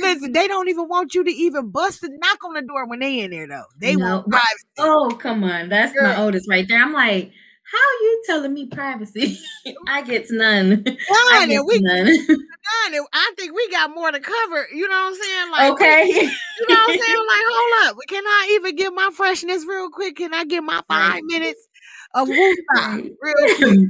listen, 0.01 0.33
they 0.33 0.49
don't 0.49 0.69
even 0.69 0.89
want 0.89 1.15
you 1.15 1.25
to 1.25 1.31
even 1.31 1.71
bust 1.71 2.03
and 2.03 2.19
knock 2.21 2.39
on 2.45 2.55
the 2.55 2.63
door 2.63 2.87
when 2.89 3.01
they 3.01 3.21
in 3.21 3.31
there 3.31 3.49
though. 3.49 3.65
They 3.79 3.97
No, 3.97 4.23
privacy. 4.23 4.47
Oh, 4.79 5.17
come 5.21 5.45
on. 5.45 5.69
That's 5.69 5.95
my 6.01 6.21
oldest 6.21 6.49
right 6.49 6.67
there. 6.69 6.83
I'm 6.83 6.93
like, 6.93 7.33
how 7.75 7.81
are 7.81 8.03
you 8.03 8.23
telling 8.27 8.55
me 8.55 8.67
privacy? 8.67 9.39
I 9.89 10.03
get 10.03 10.27
none. 10.31 10.85
I 11.33 11.47
get 11.49 11.65
we 11.65 11.81
none. 11.81 12.07
And 12.07 13.07
I 13.13 13.33
think 13.37 13.55
we 13.55 13.69
got 13.71 13.91
more 13.95 14.11
to 14.13 14.21
cover. 14.21 14.67
You 14.73 14.89
know 14.89 14.95
what 14.97 15.07
I'm 15.07 15.15
saying? 15.23 15.51
Like, 15.51 15.65
we- 15.69 15.87
okay. 15.87 16.05
you 16.59 16.67
know 16.69 16.75
what 16.75 16.91
I'm 16.91 16.99
saying? 17.01 17.25
Like, 17.29 17.45
hold 17.49 17.89
up. 17.89 17.97
Can 18.09 18.25
I 18.27 18.59
even 18.61 18.77
get 18.77 18.93
my 18.93 19.11
freshness 19.15 19.65
real 19.67 19.91
quick? 19.91 20.17
Can 20.17 20.33
I 20.35 20.45
get 20.45 20.63
my 20.63 20.83
five 20.89 21.21
minutes 21.25 21.67
of 22.15 22.29
woo 22.29 22.55
Right. 22.77 23.11
real 23.21 23.57
quick? 23.57 23.89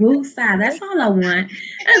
Woo 0.00 0.24
side. 0.24 0.60
That's 0.60 0.80
all 0.80 1.00
I 1.00 1.08
want. 1.08 1.50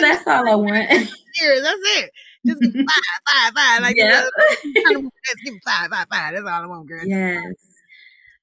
That's 0.00 0.26
all 0.26 0.48
I 0.48 0.54
want. 0.54 0.88
Here, 0.90 1.62
that's 1.62 1.80
it. 1.98 2.10
Just 2.46 2.60
give 2.60 2.74
me 2.74 2.84
five, 2.86 3.20
five, 3.28 3.52
five. 3.54 3.82
Like, 3.82 3.96
yeah. 3.96 4.24
me 4.64 5.60
five, 5.66 5.90
five, 5.90 6.06
five. 6.10 6.34
That's 6.34 6.46
all 6.46 6.62
I 6.62 6.66
want, 6.66 6.88
girl. 6.88 7.04
yes. 7.04 7.42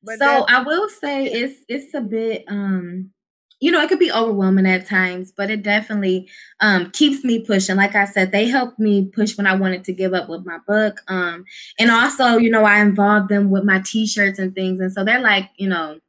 But 0.03 0.19
so 0.19 0.45
I 0.49 0.63
will 0.63 0.89
say 0.89 1.25
it's 1.25 1.63
it's 1.67 1.93
a 1.93 2.01
bit 2.01 2.43
um 2.47 3.11
you 3.59 3.71
know 3.71 3.81
it 3.81 3.87
could 3.89 3.99
be 3.99 4.11
overwhelming 4.11 4.65
at 4.67 4.85
times, 4.85 5.31
but 5.35 5.49
it 5.49 5.63
definitely 5.63 6.29
um 6.59 6.91
keeps 6.91 7.23
me 7.23 7.39
pushing. 7.45 7.77
Like 7.77 7.95
I 7.95 8.05
said, 8.05 8.31
they 8.31 8.47
helped 8.47 8.79
me 8.79 9.05
push 9.07 9.37
when 9.37 9.47
I 9.47 9.55
wanted 9.55 9.83
to 9.85 9.93
give 9.93 10.13
up 10.13 10.29
with 10.29 10.45
my 10.45 10.57
book. 10.67 11.01
Um 11.07 11.45
and 11.79 11.89
also, 11.91 12.37
you 12.37 12.49
know, 12.49 12.65
I 12.65 12.81
involved 12.81 13.29
them 13.29 13.49
with 13.49 13.63
my 13.63 13.81
t-shirts 13.85 14.39
and 14.39 14.53
things. 14.55 14.79
And 14.79 14.91
so 14.91 15.03
they're 15.05 15.21
like, 15.21 15.49
you 15.57 15.69
know, 15.69 15.99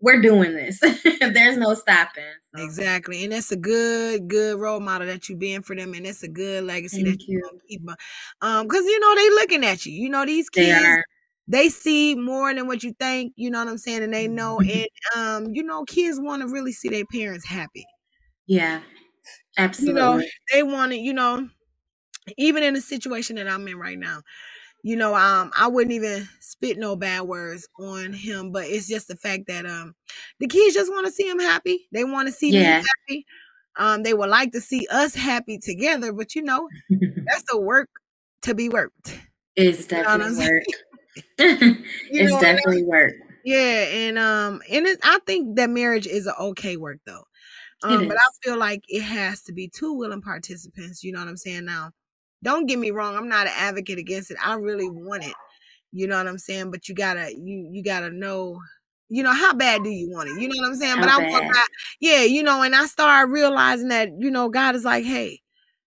we're 0.00 0.20
doing 0.22 0.54
this. 0.54 0.80
There's 1.20 1.56
no 1.58 1.74
stopping. 1.74 2.24
So 2.54 2.62
exactly. 2.62 3.24
And 3.24 3.32
it's 3.32 3.52
a 3.52 3.56
good, 3.56 4.28
good 4.28 4.58
role 4.58 4.80
model 4.80 5.06
that 5.06 5.28
you 5.28 5.36
being 5.36 5.62
for 5.62 5.74
them. 5.76 5.94
And 5.94 6.06
it's 6.06 6.22
a 6.22 6.28
good 6.28 6.64
legacy 6.64 7.02
that 7.04 7.26
you 7.26 7.40
you. 7.42 7.60
keep. 7.68 7.82
uh, 7.88 7.94
Um, 8.40 8.66
because 8.66 8.84
you 8.84 9.00
know, 9.00 9.14
they 9.14 9.30
looking 9.30 9.64
at 9.64 9.86
you. 9.86 9.92
You 9.92 10.10
know, 10.10 10.26
these 10.26 10.50
kids, 10.50 10.98
they 11.48 11.68
see 11.68 12.14
more 12.14 12.54
than 12.54 12.66
what 12.66 12.82
you 12.82 12.92
think, 12.94 13.32
you 13.36 13.50
know 13.50 13.58
what 13.60 13.68
I'm 13.68 13.78
saying? 13.78 14.02
And 14.02 14.14
they 14.14 14.28
know, 14.28 14.60
and 14.60 14.88
um, 15.16 15.54
you 15.54 15.62
know, 15.62 15.84
kids 15.84 16.18
want 16.20 16.42
to 16.42 16.48
really 16.48 16.72
see 16.72 16.88
their 16.88 17.06
parents 17.06 17.46
happy. 17.46 17.84
yeah, 18.46 18.82
You 19.76 19.92
know, 19.94 20.20
absolutely. 20.20 20.30
they 20.52 20.62
want 20.62 20.92
to, 20.92 20.98
you 20.98 21.12
know, 21.12 21.48
even 22.38 22.62
in 22.62 22.74
the 22.74 22.82
situation 22.82 23.36
that 23.36 23.48
I'm 23.48 23.68
in 23.68 23.78
right 23.78 23.98
now, 23.98 24.22
you 24.84 24.96
know, 24.96 25.14
um, 25.16 25.52
I 25.56 25.68
wouldn't 25.68 25.92
even 25.94 26.28
spit 26.40 26.78
no 26.78 26.96
bad 26.96 27.22
words 27.22 27.68
on 27.78 28.12
him, 28.14 28.52
but 28.52 28.66
it's 28.66 28.88
just 28.88 29.08
the 29.08 29.16
fact 29.16 29.44
that 29.48 29.66
um 29.66 29.94
the 30.40 30.48
kids 30.48 30.74
just 30.74 30.92
want 30.92 31.06
to 31.06 31.12
see 31.12 31.28
him 31.28 31.40
happy. 31.40 31.88
They 31.92 32.04
want 32.04 32.28
to 32.28 32.34
see 32.34 32.52
me 32.52 32.76
happy. 33.08 33.26
Um, 33.76 34.02
they 34.04 34.14
would 34.14 34.30
like 34.30 34.52
to 34.52 34.60
see 34.62 34.86
us 34.90 35.14
happy 35.14 35.58
together, 35.58 36.12
but 36.12 36.34
you 36.36 36.42
know, 36.42 36.70
that's 37.26 37.44
the 37.50 37.60
work 37.60 37.90
to 38.42 38.54
be 38.54 38.68
worked. 38.70 39.20
it's 39.56 39.86
You 39.92 40.18
know 40.18 40.28
definitely 40.28 40.32
work. 40.36 40.66
It's 41.38 42.32
and 42.32 42.34
I- 42.34 42.40
definitely 42.40 42.84
work. 42.84 43.12
yeah, 43.44 43.86
and 43.88 44.18
um, 44.18 44.62
and 44.70 44.86
it, 44.86 45.00
I 45.02 45.18
think 45.26 45.56
that 45.56 45.70
marriage 45.70 46.06
is 46.06 46.26
an 46.26 46.34
okay 46.38 46.76
work 46.76 46.98
though. 47.06 47.24
Um, 47.82 48.06
but 48.08 48.16
I 48.16 48.26
feel 48.44 48.56
like 48.58 48.84
it 48.88 49.02
has 49.02 49.42
to 49.42 49.52
be 49.52 49.68
two 49.68 49.92
willing 49.92 50.22
participants. 50.22 51.02
You 51.02 51.12
know 51.12 51.18
what 51.18 51.28
I'm 51.28 51.36
saying? 51.36 51.64
Now, 51.64 51.90
don't 52.42 52.66
get 52.66 52.78
me 52.78 52.92
wrong. 52.92 53.16
I'm 53.16 53.28
not 53.28 53.46
an 53.48 53.52
advocate 53.56 53.98
against 53.98 54.30
it. 54.30 54.36
I 54.44 54.54
really 54.54 54.88
want 54.88 55.24
it. 55.24 55.34
You 55.92 56.06
know 56.06 56.16
what 56.16 56.28
I'm 56.28 56.38
saying? 56.38 56.70
But 56.70 56.88
you 56.88 56.94
gotta 56.94 57.32
you 57.36 57.68
you 57.72 57.82
gotta 57.82 58.10
know. 58.10 58.60
You 59.08 59.22
know 59.22 59.32
how 59.32 59.52
bad 59.52 59.84
do 59.84 59.90
you 59.90 60.08
want 60.10 60.30
it? 60.30 60.40
You 60.40 60.48
know 60.48 60.54
what 60.62 60.68
I'm 60.68 60.76
saying? 60.76 60.96
But 60.98 61.10
How 61.10 61.20
I 61.20 61.28
want 61.28 61.44
my 61.44 61.64
yeah. 62.00 62.22
You 62.22 62.42
know, 62.42 62.62
and 62.62 62.74
I 62.74 62.86
started 62.86 63.30
realizing 63.30 63.88
that 63.88 64.08
you 64.18 64.30
know 64.30 64.48
God 64.48 64.74
is 64.74 64.84
like, 64.84 65.04
hey, 65.04 65.40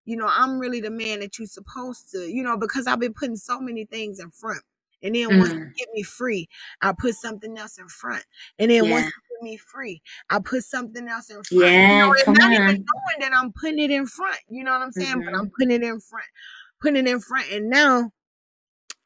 you 0.05 0.15
know, 0.15 0.27
I'm 0.29 0.60
really 0.60 0.79
the 0.79 0.91
man 0.91 1.22
that 1.22 1.39
you're 1.39 1.48
supposed 1.48 2.12
to. 2.12 2.20
You 2.20 2.44
know, 2.44 2.58
because 2.58 2.86
I've 2.86 3.00
been 3.00 3.13
putting 3.13 3.38
so 3.38 3.60
many 3.60 3.86
things 3.86 4.20
in 4.20 4.29
front. 4.32 4.62
And 5.06 5.16
then 5.16 5.38
once 5.38 5.54
you 5.54 5.60
Mm, 5.60 5.76
get 5.80 5.90
me 5.96 6.04
free, 6.04 6.50
I 6.82 6.94
put 7.00 7.16
something 7.16 7.58
else 7.58 7.80
in 7.80 7.90
front. 7.90 8.26
And 8.60 8.72
then 8.72 8.90
once 8.90 9.06
yeah. 9.06 9.12
you 9.16 9.24
get 9.38 9.46
me 9.46 9.58
free, 9.58 10.04
I 10.32 10.40
put 10.40 10.64
something 10.66 11.08
else 11.10 11.32
in 11.32 11.44
front. 11.46 11.76
You 11.86 11.98
know, 11.98 12.06
Yeah. 12.06 12.14
Come 12.26 12.36
not 12.36 12.54
even 12.54 12.66
knowing 12.86 13.32
that 13.32 13.38
I'm 13.38 13.54
putting 13.54 13.80
it 13.80 13.92
in 13.92 14.08
front. 14.08 14.40
You 14.50 14.66
know 14.66 14.74
what 14.74 14.84
I'm 14.84 14.94
saying? 14.94 15.16
But 15.26 15.34
hmm 15.34 15.42
I'm 15.42 15.52
putting 15.60 15.72
it 15.72 15.84
in 15.84 16.02
front, 16.02 16.26
putting 16.82 17.08
it 17.08 17.12
in 17.12 17.22
front. 17.22 17.52
And 17.54 17.70
now 17.70 18.12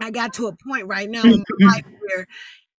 I 0.01 0.11
got 0.11 0.33
to 0.35 0.47
a 0.47 0.53
point 0.67 0.87
right 0.87 1.09
now 1.09 1.31
in 1.33 1.39
my 1.39 1.75
life 1.75 1.85
where 1.99 2.27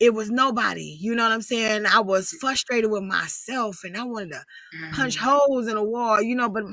it 0.01 0.15
was 0.15 0.31
nobody. 0.31 0.97
You 1.01 1.15
know 1.15 1.25
what 1.25 1.33
I'm 1.33 1.43
saying? 1.43 1.87
I 1.87 2.01
was 2.01 2.31
frustrated 2.33 2.91
with 2.91 3.03
myself 3.05 3.81
and 3.85 3.97
I 3.97 4.05
wanted 4.05 4.33
to 4.33 4.45
punch 4.93 5.17
Mm. 5.17 5.21
holes 5.21 5.69
in 5.69 5.77
a 5.77 5.85
wall, 5.85 6.23
you 6.23 6.35
know, 6.37 6.49
but 6.49 6.65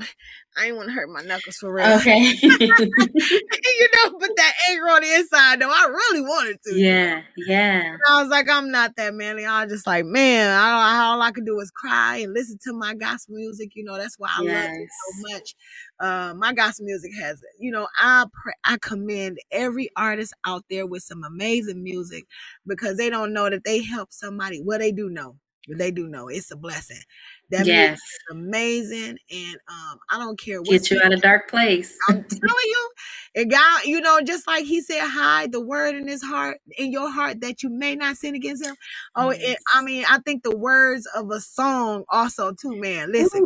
I 0.56 0.66
ain't 0.66 0.76
want 0.76 0.88
to 0.88 0.94
hurt 0.94 1.08
my 1.08 1.22
knuckles 1.22 1.56
for 1.56 1.72
real. 1.72 1.86
Okay. 1.98 2.18
you 2.42 2.48
know, 2.68 4.18
but 4.18 4.30
that 4.36 4.52
anger 4.68 4.88
on 4.88 5.02
the 5.02 5.14
inside 5.14 5.60
though, 5.60 5.70
I 5.70 5.86
really 5.88 6.20
wanted 6.22 6.58
to. 6.64 6.74
yeah, 6.74 7.22
yeah. 7.36 7.96
I 8.08 8.20
was 8.20 8.30
like, 8.30 8.48
I'm 8.50 8.70
not 8.70 8.96
that 8.96 9.14
manly. 9.14 9.46
I 9.46 9.64
was 9.64 9.72
just 9.72 9.86
like, 9.86 10.04
man, 10.04 10.50
I, 10.50 11.04
all 11.04 11.22
I 11.22 11.30
could 11.30 11.46
do 11.46 11.54
was 11.54 11.70
cry 11.70 12.18
and 12.18 12.32
listen 12.34 12.58
to 12.64 12.72
my 12.72 12.94
gospel 12.94 13.36
music. 13.36 13.70
You 13.74 13.84
know, 13.84 13.96
that's 13.96 14.18
why 14.18 14.30
I 14.36 14.42
love 14.42 14.70
it 14.72 14.88
so 14.90 15.32
much. 15.32 15.54
Uh, 16.00 16.34
my 16.34 16.52
gospel 16.52 16.86
music 16.86 17.12
has, 17.20 17.40
you 17.58 17.70
know, 17.70 17.86
I 17.96 18.24
pray, 18.42 18.54
I 18.64 18.78
commend 18.80 19.38
every 19.52 19.90
artist 19.96 20.34
out 20.44 20.64
there 20.70 20.86
with 20.86 21.02
some 21.02 21.22
amazing 21.24 21.82
music 21.82 22.24
because 22.66 22.96
they 22.96 23.10
don't 23.10 23.32
know 23.32 23.48
that 23.48 23.64
they 23.64 23.82
help 23.82 24.12
somebody. 24.12 24.62
Well, 24.64 24.78
they 24.78 24.92
do 24.92 25.08
know. 25.08 25.36
They 25.76 25.90
do 25.90 26.08
know 26.08 26.28
it's 26.28 26.50
a 26.50 26.56
blessing. 26.56 27.02
That 27.50 27.66
Yes. 27.66 27.98
is 28.00 28.20
amazing, 28.30 29.18
and 29.30 29.56
um, 29.68 29.98
I 30.10 30.18
don't 30.18 30.38
care 30.38 30.62
what 30.62 30.82
Get 30.82 30.90
you 30.90 31.00
out 31.02 31.12
of 31.12 31.22
dark 31.22 31.48
place. 31.50 31.98
I'm 32.08 32.24
telling 32.24 32.64
you, 32.66 32.90
it 33.34 33.44
got 33.50 33.86
you 33.86 34.00
know, 34.00 34.20
just 34.22 34.46
like 34.46 34.64
he 34.64 34.80
said, 34.80 35.06
hide 35.06 35.52
the 35.52 35.60
word 35.60 35.94
in 35.96 36.08
his 36.08 36.22
heart, 36.22 36.58
in 36.78 36.92
your 36.92 37.10
heart, 37.10 37.40
that 37.42 37.62
you 37.62 37.70
may 37.70 37.96
not 37.96 38.16
sin 38.16 38.34
against 38.34 38.64
him. 38.64 38.76
Oh, 39.16 39.30
it, 39.30 39.38
Yes. 39.40 39.62
I 39.74 39.82
mean, 39.82 40.04
I 40.08 40.18
think 40.20 40.42
the 40.42 40.56
words 40.56 41.06
of 41.14 41.30
a 41.30 41.40
song 41.40 42.04
also 42.10 42.52
too, 42.52 42.76
man. 42.76 43.12
Listen, 43.12 43.42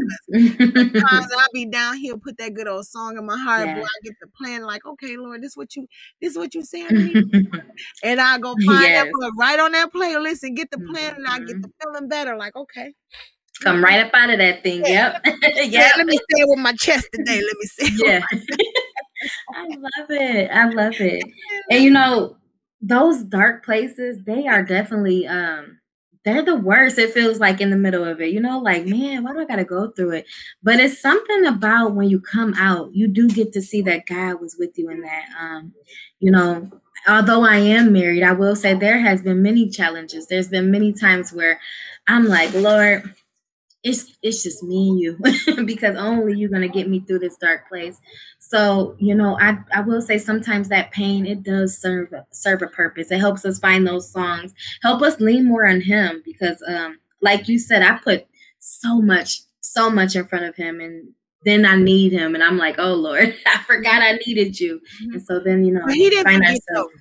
sometimes 0.76 1.32
I 1.37 1.47
be 1.52 1.66
down 1.66 1.97
here, 1.99 2.16
put 2.18 2.38
that 2.38 2.54
good 2.54 2.68
old 2.68 2.87
song 2.87 3.18
in 3.18 3.26
my 3.26 3.38
heart, 3.38 3.73
boy. 3.73 3.85
I 3.85 4.00
get 4.04 4.14
the 4.21 4.28
plan, 4.28 4.62
like, 4.62 4.87
okay, 4.87 5.16
Lord, 5.16 5.42
this 5.42 5.56
what 5.56 5.75
you, 5.76 5.87
this 6.21 6.37
what 6.37 6.54
you 6.54 6.64
saying 6.64 6.94
to 6.94 7.00
me, 7.00 7.21
and 8.02 8.21
I 8.21 8.38
go 8.38 8.56
find 8.66 8.94
that 8.97 9.06
Yes. 9.06 9.12
put 9.12 9.32
right 9.38 9.61
on 9.61 9.73
that 9.73 9.92
playlist 9.92 10.42
and 10.44 10.56
get 10.56 10.71
the 10.71 10.80
playing, 10.80 11.14
and 11.16 11.26
I 11.28 11.40
get 11.40 11.59
the 11.62 11.71
feeling 11.82 12.09
better. 12.09 12.37
Like, 12.37 12.56
okay, 12.56 12.94
Come 13.62 13.83
right 13.83 14.04
up 14.04 14.11
out 14.14 14.31
of 14.31 14.38
that 14.38 14.62
thing. 14.62 14.83
Yeah. 14.85 15.19
Yep. 15.25 15.37
yeah, 15.71 15.88
let 15.97 16.07
me 16.07 16.16
say 16.16 16.40
it 16.40 16.49
with 16.49 16.59
my 16.59 16.73
chest 16.75 17.09
today. 17.12 17.40
Let 17.40 17.57
me 17.59 17.66
say, 17.66 18.04
Yeah. 18.04 18.25
I 19.54 19.66
love 19.69 20.11
it. 20.11 20.50
I 20.50 20.69
love 20.69 21.00
it. 21.00 21.23
And 21.71 21.83
you 21.85 21.90
know, 21.90 22.37
those 22.81 23.23
dark 23.23 23.64
places, 23.64 24.19
they 24.25 24.47
are 24.49 24.62
definitely 24.62 25.26
um 25.26 25.78
they're 26.25 26.42
the 26.42 26.57
worst. 26.57 26.99
It 26.99 27.12
feels 27.12 27.40
like 27.40 27.61
in 27.61 27.71
the 27.71 27.76
middle 27.76 28.04
of 28.04 28.21
it, 28.21 28.33
you 28.33 28.40
know, 28.40 28.59
like, 28.59 28.87
man, 28.87 29.25
why 29.25 29.33
do 29.33 29.40
I 29.40 29.45
gotta 29.45 29.64
go 29.64 29.90
through 29.90 30.12
it? 30.12 30.26
But 30.62 30.81
it's 30.81 31.00
something 31.00 31.47
about 31.47 31.95
when 31.95 32.09
you 32.09 32.21
come 32.21 32.54
out, 32.54 32.95
you 32.95 33.09
do 33.09 33.28
get 33.28 33.52
to 33.54 33.62
see 33.62 33.83
that 33.83 34.07
God 34.07 34.40
was 34.40 34.57
with 34.59 34.78
you 34.78 34.88
in 34.90 35.00
that. 35.02 35.25
Um, 35.40 35.73
you 36.21 36.31
know, 36.31 36.71
although 37.09 37.45
I 37.45 37.57
am 37.57 37.92
married, 37.92 38.23
I 38.23 38.33
will 38.33 38.54
say 38.57 38.75
there 38.75 39.00
has 39.00 39.23
been 39.23 39.42
many 39.42 39.69
challenges. 39.69 40.26
There's 40.26 40.49
been 40.49 40.71
many 40.71 40.92
times 40.92 41.33
where 41.33 41.61
I'm 42.07 42.26
like, 42.26 42.52
Lord, 42.54 43.12
it's 43.84 44.16
it's 44.22 44.42
just 44.44 44.62
me 44.62 44.90
and 44.90 45.00
you 45.00 45.18
because 45.64 45.96
only 45.96 46.38
you're 46.38 46.50
gonna 46.50 46.68
get 46.68 46.88
me 46.88 47.00
through 47.00 47.18
this 47.18 47.36
dark 47.36 47.68
place. 47.68 48.00
So 48.38 48.94
you 48.98 49.14
know, 49.14 49.38
I 49.40 49.58
I 49.74 49.80
will 49.80 50.00
say 50.00 50.18
sometimes 50.18 50.68
that 50.68 50.90
pain 50.92 51.26
it 51.26 51.42
does 51.42 51.76
serve 51.78 52.12
a- 52.12 52.26
serve 52.30 52.62
a 52.62 52.68
purpose. 52.68 53.10
It 53.10 53.18
helps 53.20 53.44
us 53.44 53.58
find 53.58 53.86
those 53.86 54.10
songs, 54.10 54.54
help 54.82 55.02
us 55.02 55.20
lean 55.20 55.46
more 55.46 55.66
on 55.66 55.80
Him 55.80 56.22
because, 56.24 56.62
um, 56.68 56.98
like 57.20 57.48
you 57.48 57.58
said, 57.58 57.82
I 57.82 57.98
put 57.98 58.26
so 58.60 59.00
much 59.00 59.40
so 59.60 59.90
much 59.90 60.14
in 60.16 60.26
front 60.26 60.44
of 60.44 60.54
Him, 60.56 60.80
and 60.80 61.08
then 61.44 61.66
I 61.66 61.74
need 61.76 62.12
Him, 62.12 62.35
and 62.35 62.44
I'm 62.44 62.59
like, 62.59 62.76
oh 62.78 62.94
Lord, 62.94 63.35
I 63.46 63.62
forgot 63.64 64.02
I 64.02 64.12
needed 64.26 64.61
you, 64.61 64.80
and 65.12 65.20
so 65.20 65.40
then 65.40 65.64
you 65.64 65.72
know, 65.74 65.83
But 65.85 65.94
he 65.94 66.09
didn't 66.09 66.24
find 66.24 66.37
forget 66.44 66.61
ourselves. 66.70 66.92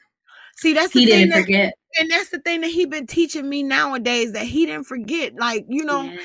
See, 0.58 0.74
that's 0.74 0.94
the 0.94 1.02
He 1.02 1.06
thing 1.08 1.20
didn't 1.20 1.32
that, 1.32 1.42
forget. 1.42 1.74
and 2.00 2.10
that's 2.12 2.30
the 2.30 2.40
thing 2.40 2.62
that 2.62 2.70
he 2.72 2.86
been 2.86 3.08
teaching 3.08 3.50
me 3.50 3.64
nowadays 3.64 4.34
that 4.34 4.46
he 4.46 4.66
didn't 4.66 4.86
forget. 4.86 5.36
Like 5.36 5.66
you 5.70 5.84
know, 5.86 6.04
Yeah. 6.04 6.18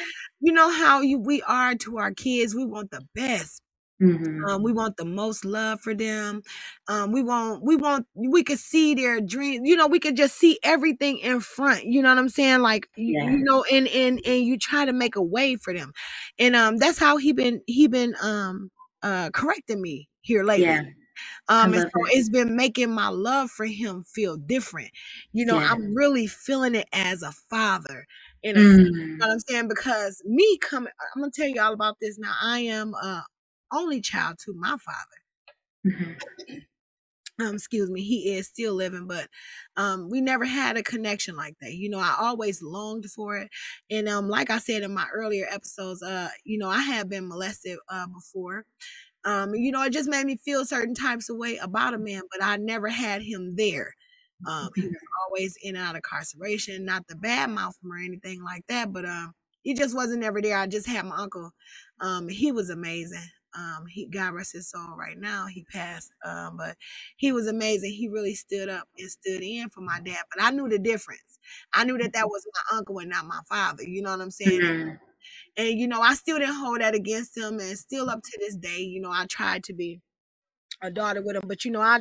You 0.46 0.52
know 0.54 0.70
how 0.70 1.02
you 1.02 1.18
we 1.20 1.42
are 1.44 1.76
to 1.76 1.98
our 1.98 2.12
kids. 2.14 2.54
We 2.56 2.66
want 2.66 2.92
the 2.92 3.02
best. 3.16 3.62
Mhm. 4.00 4.46
Um, 4.48 4.62
we 4.62 4.72
want 4.72 4.96
the 4.98 5.04
most 5.06 5.44
love 5.44 5.80
for 5.80 5.94
them. 5.94 6.42
Um, 6.88 7.12
we 7.12 7.22
want, 7.22 7.62
we 7.64 7.76
want, 7.76 8.06
we 8.14 8.44
could 8.44 8.58
see 8.58 8.94
their 8.94 9.20
dreams. 9.20 9.68
You 9.68 9.76
know, 9.76 9.86
we 9.88 9.98
could 9.98 10.16
just 10.16 10.36
see 10.36 10.58
everything 10.62 11.18
in 11.18 11.40
front. 11.40 11.84
You 11.86 12.02
know 12.02 12.10
what 12.10 12.18
I'm 12.18 12.28
saying? 12.28 12.60
Like, 12.60 12.88
you, 12.96 13.16
Yeah. 13.18 13.30
you 13.30 13.38
know, 13.44 13.64
and 13.72 13.88
and 13.88 14.20
and 14.26 14.44
you 14.44 14.58
try 14.58 14.84
to 14.84 14.92
make 14.92 15.16
a 15.16 15.22
way 15.22 15.56
for 15.56 15.72
them, 15.74 15.92
and 16.38 16.54
um, 16.54 16.76
that's 16.78 16.98
how 16.98 17.16
he 17.16 17.32
been 17.32 17.62
he 17.66 17.88
been 17.88 18.14
um 18.22 18.70
uh 19.02 19.30
correcting 19.32 19.80
me 19.82 20.08
here 20.22 20.44
lately. 20.44 20.64
Yeah. 20.64 20.82
Um, 21.48 21.74
and 21.74 21.82
so 21.82 21.88
it. 21.94 22.10
it's 22.10 22.28
been 22.30 22.56
making 22.56 22.90
my 22.92 23.08
love 23.08 23.50
for 23.50 23.66
him 23.66 24.04
feel 24.04 24.36
different. 24.36 24.90
You 25.32 25.46
know, 25.46 25.58
Yeah. 25.58 25.68
I'm 25.68 25.94
really 25.94 26.26
feeling 26.26 26.74
it 26.74 26.88
as 26.92 27.22
a 27.22 27.32
father 27.50 28.06
in 28.46 28.56
a 28.58 28.64
sense. 28.64 28.88
You 29.10 29.16
Mm. 29.16 29.26
know 29.26 29.28
what 29.28 29.34
I'm 29.34 29.40
saying? 29.40 29.68
Because 29.68 30.22
me 30.26 30.58
coming, 30.58 30.92
I'm 31.16 31.22
gonna 31.22 31.32
tell 31.34 31.48
you 31.48 31.60
all 31.62 31.72
about 31.74 31.96
this 32.00 32.18
now. 32.18 32.34
I 32.42 32.60
am 32.60 32.94
a 32.94 33.24
only 33.72 34.00
child 34.00 34.38
to 34.46 34.54
my 34.54 34.76
father. 34.78 35.18
Mhm. 35.84 36.16
Um, 37.38 37.56
excuse 37.56 37.90
me, 37.90 38.02
he 38.02 38.34
is 38.34 38.46
still 38.48 38.72
living, 38.74 39.06
but 39.06 39.28
um, 39.76 40.08
we 40.08 40.22
never 40.22 40.46
had 40.46 40.78
a 40.78 40.82
connection 40.82 41.36
like 41.36 41.54
that. 41.60 41.74
You 41.74 41.90
know, 41.90 41.98
I 41.98 42.16
always 42.18 42.62
longed 42.62 43.04
for 43.10 43.36
it, 43.36 43.50
and 43.90 44.08
um, 44.08 44.28
like 44.30 44.48
I 44.48 44.56
said 44.58 44.82
in 44.82 44.94
my 44.94 45.06
earlier 45.12 45.46
episodes, 45.50 46.02
uh, 46.02 46.30
you 46.44 46.56
know, 46.58 46.70
I 46.70 46.80
have 46.80 47.10
been 47.10 47.28
molested 47.28 47.78
uh 47.90 48.06
before. 48.08 48.64
Um, 49.24 49.54
you 49.54 49.72
know, 49.72 49.82
it 49.84 49.92
just 49.92 50.10
made 50.10 50.26
me 50.26 50.36
feel 50.38 50.64
certain 50.66 50.94
types 50.94 51.30
of 51.30 51.36
way 51.38 51.58
about 51.58 51.94
a 51.94 51.98
man, 51.98 52.22
but 52.32 52.42
I 52.44 52.56
never 52.58 52.88
had 52.88 53.22
him 53.22 53.56
there. 53.56 53.94
Um, 54.48 54.70
he 54.76 54.88
was 54.88 54.98
always 55.28 55.56
in 55.62 55.76
and 55.76 55.84
out 55.84 55.92
of 55.92 55.96
incarceration, 55.98 56.84
not 56.84 57.06
the 57.08 57.16
bad 57.16 57.50
mouth 57.50 57.74
him 57.82 57.92
or 57.92 57.98
anything 57.98 58.42
like 58.42 58.64
that, 58.68 58.92
but 58.92 59.04
um, 59.06 59.32
he 59.62 59.74
just 59.74 59.94
wasn't 59.94 60.24
ever 60.24 60.42
there. 60.42 60.58
I 60.58 60.66
just 60.66 60.88
had 60.88 61.06
my 61.06 61.16
uncle. 61.16 61.50
Um, 62.00 62.28
he 62.28 62.52
was 62.52 62.70
amazing. 62.70 63.24
Um, 63.58 63.86
he 63.88 64.06
God 64.06 64.34
rest 64.34 64.52
his 64.52 64.70
soul 64.70 64.96
right 64.98 65.18
now. 65.18 65.46
He 65.46 65.64
passed. 65.72 66.10
Um, 66.24 66.56
but 66.58 66.76
he 67.16 67.32
was 67.32 67.48
amazing. 67.48 67.92
He 67.92 68.08
really 68.08 68.34
stood 68.34 68.68
up 68.68 68.88
and 68.98 69.10
stood 69.10 69.42
in 69.42 69.70
for 69.70 69.80
my 69.82 70.00
dad. 70.04 70.22
But 70.34 70.44
I 70.44 70.50
knew 70.50 70.68
the 70.68 70.78
difference. 70.78 71.38
I 71.74 71.84
knew 71.84 71.98
that 71.98 72.14
that 72.14 72.28
was 72.28 72.46
my 72.54 72.78
uncle 72.78 72.98
and 73.00 73.10
not 73.10 73.26
my 73.26 73.40
father. 73.48 73.84
You 73.84 74.02
know 74.02 74.10
what 74.12 74.20
I'm 74.22 74.30
saying? 74.32 74.60
Mhm. 74.60 75.00
And 75.58 75.78
you 75.80 75.88
know, 75.88 76.02
I 76.02 76.14
still 76.16 76.40
didn't 76.40 76.56
hold 76.56 76.82
that 76.82 76.96
against 76.96 77.38
him, 77.38 77.60
and 77.60 77.78
still 77.78 78.10
up 78.10 78.22
to 78.24 78.38
this 78.40 78.56
day, 78.56 78.80
you 78.80 79.00
know, 79.00 79.12
I 79.12 79.26
tried 79.28 79.64
to 79.66 79.74
be 79.74 80.02
a 80.82 80.90
daughter 80.90 81.22
with 81.22 81.36
him. 81.36 81.42
But 81.46 81.64
you 81.64 81.70
know, 81.70 81.80
I 81.80 82.00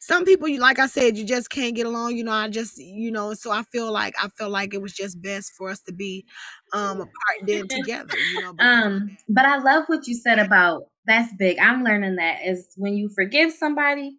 some 0.00 0.24
people, 0.24 0.48
you 0.48 0.60
like 0.60 0.78
I 0.78 0.86
said, 0.86 1.16
you 1.16 1.24
just 1.24 1.50
can't 1.50 1.74
get 1.74 1.86
along. 1.86 2.16
You 2.16 2.24
know, 2.24 2.32
I 2.32 2.48
just, 2.48 2.78
you 2.78 3.10
know, 3.10 3.34
so 3.34 3.50
I 3.50 3.62
feel 3.64 3.92
like 3.92 4.14
I 4.22 4.28
feel 4.28 4.50
like 4.50 4.74
it 4.74 4.82
was 4.82 4.92
just 4.92 5.20
best 5.22 5.52
for 5.56 5.68
us 5.70 5.80
to 5.82 5.92
be 5.92 6.24
um 6.72 7.00
apart 7.00 7.40
then 7.46 7.68
together. 7.68 8.18
You 8.18 8.38
know, 8.38 8.54
Um, 8.58 9.16
but 9.28 9.44
I 9.44 9.58
love 9.58 9.84
what 9.86 10.06
you 10.06 10.14
said 10.14 10.38
about 10.38 10.84
that's 11.06 11.32
big. 11.36 11.58
I'm 11.58 11.84
learning 11.84 12.16
that 12.16 12.40
is 12.44 12.68
when 12.76 12.94
you 12.96 13.08
forgive 13.14 13.52
somebody, 13.52 14.18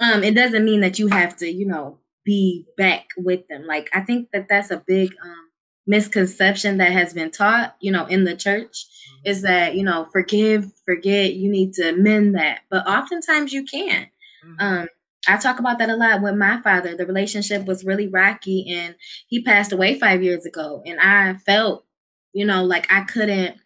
um, 0.00 0.22
it 0.24 0.34
doesn't 0.34 0.64
mean 0.64 0.80
that 0.80 0.98
you 0.98 1.08
have 1.08 1.36
to, 1.38 1.48
you 1.50 1.66
know, 1.66 2.00
be 2.24 2.66
back 2.76 3.06
with 3.16 3.46
them. 3.48 3.64
Like 3.66 3.90
I 3.94 4.00
think 4.02 4.30
that 4.32 4.48
that's 4.48 4.70
a 4.70 4.82
big 4.86 5.12
um 5.24 5.47
misconception 5.88 6.78
that 6.78 6.92
has 6.92 7.14
been 7.14 7.32
taught, 7.32 7.76
you 7.80 7.92
know, 7.92 8.06
in 8.06 8.24
the 8.24 8.36
church 8.36 8.86
is 9.24 9.42
that 9.42 9.74
you 9.76 9.84
know 9.84 10.06
forgive, 10.12 10.72
forget. 10.86 11.34
You 11.34 11.50
need 11.50 11.74
to 11.74 11.92
mend 11.96 12.36
that, 12.36 12.60
but 12.70 12.86
oftentimes 12.88 13.52
you 13.52 13.64
can't. 13.64 14.08
Mhm. 14.46 14.56
Um, 14.60 14.88
I 15.28 15.36
talk 15.38 15.58
about 15.58 15.78
that 15.80 15.90
a 15.90 15.96
lot 15.96 16.22
with 16.22 16.36
my 16.36 16.60
father. 16.62 16.96
The 16.96 17.06
relationship 17.06 17.66
was 17.66 17.84
really 17.84 18.08
rocky, 18.08 18.66
and 18.70 18.94
he 19.28 19.42
passed 19.42 19.72
away 19.72 19.98
five 19.98 20.22
years 20.22 20.46
ago. 20.46 20.82
And 20.86 21.00
I 21.00 21.34
felt, 21.38 21.84
you 22.32 22.46
know, 22.46 22.64
like 22.64 22.90
I 22.92 23.02
couldn't 23.02 23.56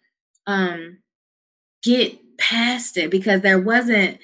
um, 0.47 0.99
get 1.83 2.19
past 2.37 2.97
it 2.97 3.11
because 3.11 3.41
there 3.41 3.59
wasn't 3.61 4.19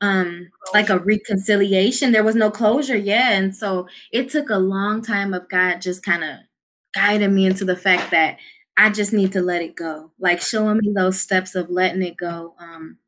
um, 0.00 0.50
like 0.74 0.90
a 0.90 0.98
reconciliation. 0.98 2.12
There 2.12 2.24
was 2.24 2.34
no 2.36 2.50
closure. 2.50 2.96
Yeah, 2.96 3.32
and 3.32 3.54
so 3.56 3.88
it 4.12 4.30
took 4.30 4.50
a 4.50 4.58
long 4.58 5.02
time 5.02 5.34
of 5.34 5.48
God 5.48 5.80
just 5.82 6.04
kind 6.04 6.24
of 6.24 6.38
guiding 6.94 7.34
me 7.34 7.46
into 7.46 7.64
the 7.64 7.76
fact 7.76 8.10
that 8.12 8.38
I 8.76 8.90
just 8.90 9.12
need 9.12 9.32
to 9.32 9.42
let 9.42 9.62
it 9.62 9.76
go, 9.76 10.12
like 10.18 10.40
showing 10.40 10.78
me 10.78 10.92
those 10.94 11.20
steps 11.20 11.54
of 11.54 11.70
letting 11.70 12.02
it 12.02 12.16
go. 12.16 12.54
Um, 12.58 12.98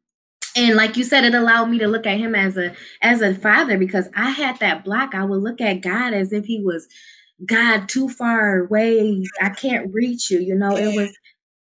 and 0.56 0.76
like 0.76 0.96
you 0.96 1.04
said 1.04 1.24
it 1.24 1.34
allowed 1.34 1.66
me 1.66 1.78
to 1.78 1.88
look 1.88 2.06
at 2.06 2.18
him 2.18 2.34
as 2.34 2.56
a 2.56 2.74
as 3.02 3.22
a 3.22 3.34
father 3.34 3.78
because 3.78 4.08
i 4.16 4.30
had 4.30 4.58
that 4.60 4.84
block 4.84 5.14
i 5.14 5.24
would 5.24 5.42
look 5.42 5.60
at 5.60 5.80
god 5.82 6.14
as 6.14 6.32
if 6.32 6.44
he 6.46 6.60
was 6.62 6.88
god 7.46 7.88
too 7.88 8.08
far 8.08 8.60
away 8.66 9.24
i 9.42 9.48
can't 9.50 9.92
reach 9.92 10.30
you 10.30 10.40
you 10.40 10.54
know 10.54 10.76
it 10.76 10.92
was 10.94 11.10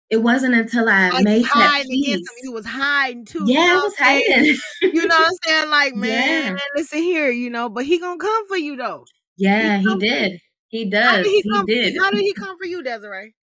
it 0.10 0.18
wasn't 0.18 0.54
until 0.54 0.90
i 0.90 1.12
Like 1.12 1.24
made 1.24 1.46
that 1.56 1.74
peace 1.88 1.90
against 2.06 2.30
him, 2.30 2.36
you 2.44 2.52
was 2.54 2.66
hiding 2.66 3.26
too. 3.26 3.52
You 3.52 3.54
yeah 3.54 3.68
know 3.68 3.82
i 3.82 3.84
was 3.84 3.94
I'm 4.00 4.22
saying? 4.22 4.26
hiding 4.36 4.58
You 4.94 5.08
know 5.08 5.16
what 5.16 5.28
I'm 5.28 5.38
saying? 5.44 5.70
Like, 5.72 5.96
man, 5.96 6.44
yeah 6.52 6.58
listen 6.76 7.00
here, 7.00 7.30
you 7.32 7.50
know, 7.50 7.70
but 7.70 7.86
he 7.86 8.00
gonna 8.00 8.20
come 8.20 8.48
for 8.48 8.58
you 8.58 8.76
though. 8.76 9.06
Yeah 9.38 9.78
he 9.80 9.96
for 9.96 9.98
did 9.98 10.40
he 10.74 10.90
How 10.96 11.18
does 11.18 11.26
did 11.26 11.32
he 11.32 11.42
he 11.42 11.50
come? 11.50 11.66
did 11.66 11.98
How 12.00 12.10
did 12.12 12.22
he 12.22 12.34
come 12.34 12.58
for 12.58 12.66
you, 12.66 12.82
Desiree? 12.84 13.36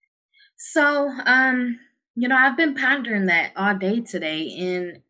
So, 0.57 1.11
um, 1.27 1.79
you 2.17 2.27
know, 2.27 2.37
I've 2.37 2.57
been 2.57 2.75
pondering 2.75 3.27
that 3.27 3.53
all 3.57 3.77
day 3.77 4.01
today, 4.01 4.55
and 4.59 5.03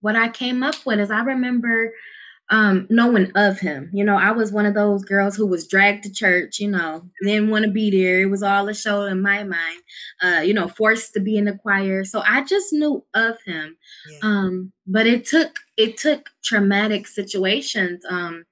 what 0.00 0.14
I 0.14 0.28
came 0.28 0.62
up 0.62 0.74
with 0.84 1.00
is 1.00 1.10
I 1.10 1.22
remember 1.22 1.92
um, 2.50 2.86
knowing 2.90 3.32
of 3.34 3.58
him. 3.58 3.88
You 3.94 4.04
know, 4.04 4.16
I 4.16 4.32
was 4.32 4.52
one 4.52 4.66
of 4.66 4.74
those 4.74 5.02
girls 5.04 5.34
who 5.34 5.46
was 5.46 5.66
dragged 5.66 6.04
to 6.04 6.12
church, 6.12 6.60
you 6.60 6.68
know, 6.68 7.08
didn't 7.22 7.48
want 7.48 7.64
to 7.64 7.70
be 7.70 7.90
there. 7.90 8.20
It 8.20 8.26
was 8.30 8.42
all 8.42 8.68
a 8.68 8.74
show 8.74 9.04
in 9.04 9.22
my 9.22 9.42
mind, 9.42 9.80
uh, 10.22 10.40
you 10.40 10.52
know, 10.52 10.68
forced 10.68 11.14
to 11.14 11.20
be 11.20 11.38
in 11.38 11.46
the 11.46 11.54
choir. 11.56 12.04
So 12.04 12.22
I 12.26 12.44
just 12.44 12.72
knew 12.72 13.02
of 13.14 13.38
him. 13.46 13.76
Yeah. 14.10 14.18
Um, 14.22 14.72
but 14.86 15.06
it 15.06 15.24
took 15.24 15.60
it 15.78 15.96
took 15.96 16.28
traumatic 16.44 17.06
situations. 17.06 18.04
Um, 18.08 18.44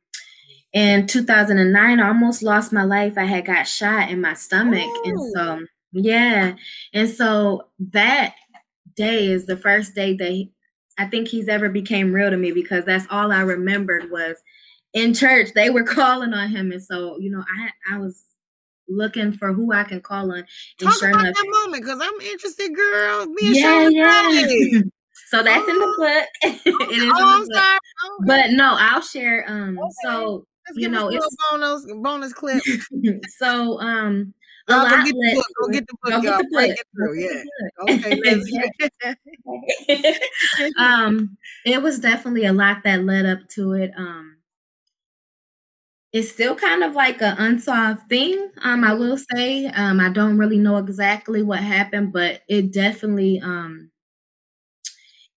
in 0.72 1.06
2009, 1.06 2.00
I 2.00 2.08
almost 2.08 2.42
lost 2.42 2.72
my 2.72 2.84
life. 2.84 3.18
I 3.18 3.24
had 3.24 3.46
got 3.46 3.66
shot 3.66 4.10
in 4.10 4.20
my 4.20 4.34
stomach. 4.34 4.86
Ooh. 4.86 5.02
And 5.04 5.32
so, 5.32 5.66
yeah. 5.92 6.54
And 6.92 7.08
so 7.08 7.68
that 7.92 8.34
day 8.94 9.26
is 9.26 9.46
the 9.46 9.56
first 9.56 9.94
day 9.94 10.14
that 10.14 10.30
he, 10.30 10.52
I 10.98 11.06
think 11.06 11.28
he's 11.28 11.48
ever 11.48 11.68
became 11.68 12.12
real 12.12 12.30
to 12.30 12.36
me 12.36 12.52
because 12.52 12.84
that's 12.84 13.06
all 13.10 13.32
I 13.32 13.40
remembered 13.40 14.10
was 14.10 14.36
in 14.92 15.14
church 15.14 15.50
they 15.54 15.70
were 15.70 15.84
calling 15.98 16.34
on 16.34 16.48
him, 16.48 16.72
and 16.72 16.82
so 16.82 17.18
you 17.18 17.30
know 17.30 17.42
I 17.58 17.94
I 17.94 17.98
was 17.98 18.24
looking 18.88 19.32
for 19.32 19.52
who 19.52 19.72
I 19.72 19.84
can 19.84 20.00
call 20.00 20.32
on. 20.32 20.38
And 20.38 20.46
Talk 20.80 20.98
sure 20.98 21.10
about 21.10 21.22
enough, 21.22 21.36
that 21.36 21.46
moment 21.62 21.84
because 21.84 22.00
I'm 22.02 22.20
interested, 22.20 22.74
girl. 22.74 23.26
Me 23.26 23.60
yeah, 23.60 23.88
yeah. 23.88 24.80
so 25.28 25.42
that's 25.42 25.64
oh. 25.66 25.70
in 25.70 25.78
the 25.78 25.86
oh. 25.86 25.96
book. 25.96 26.28
it 26.66 27.02
is 27.02 27.12
oh, 27.16 27.36
in 27.36 27.42
the 27.42 27.54
book. 27.54 27.56
Okay. 27.56 28.26
But 28.26 28.50
no, 28.50 28.76
I'll 28.78 29.00
share. 29.00 29.44
Um, 29.48 29.78
okay. 29.78 29.88
so 30.04 30.44
Let's 30.70 30.82
you 30.82 30.88
know, 30.88 31.08
it's 31.10 31.36
bonus 31.50 31.86
bonus 32.00 32.32
clip. 32.32 32.62
so 33.38 33.80
um, 33.80 34.32
a 34.68 34.76
lot. 34.76 34.90
Go 34.90 35.04
get 35.04 35.14
the 35.14 35.34
book. 35.34 35.46
Go 35.60 35.68
get 35.68 35.86
the 35.86 35.96
book, 36.02 36.10
go 36.12 36.20
y'all. 36.22 36.66
Get 36.66 36.86
the 36.94 37.06
book. 37.06 37.16
Yeah. 37.16 38.54
Okay, 39.88 40.20
um, 40.78 41.36
it 41.64 41.82
was 41.82 41.98
definitely 41.98 42.44
a 42.44 42.52
lot 42.52 42.78
that 42.84 43.04
led 43.04 43.26
up 43.26 43.48
to 43.50 43.72
it. 43.72 43.92
Um, 43.96 44.36
it's 46.12 46.30
still 46.30 46.56
kind 46.56 46.82
of 46.82 46.94
like 46.94 47.22
an 47.22 47.36
unsolved 47.38 48.08
thing. 48.08 48.50
Um, 48.62 48.84
I 48.84 48.94
will 48.94 49.18
say. 49.34 49.66
Um, 49.66 50.00
I 50.00 50.10
don't 50.10 50.38
really 50.38 50.58
know 50.58 50.76
exactly 50.76 51.42
what 51.42 51.60
happened, 51.60 52.12
but 52.12 52.42
it 52.48 52.72
definitely 52.72 53.40
um 53.40 53.90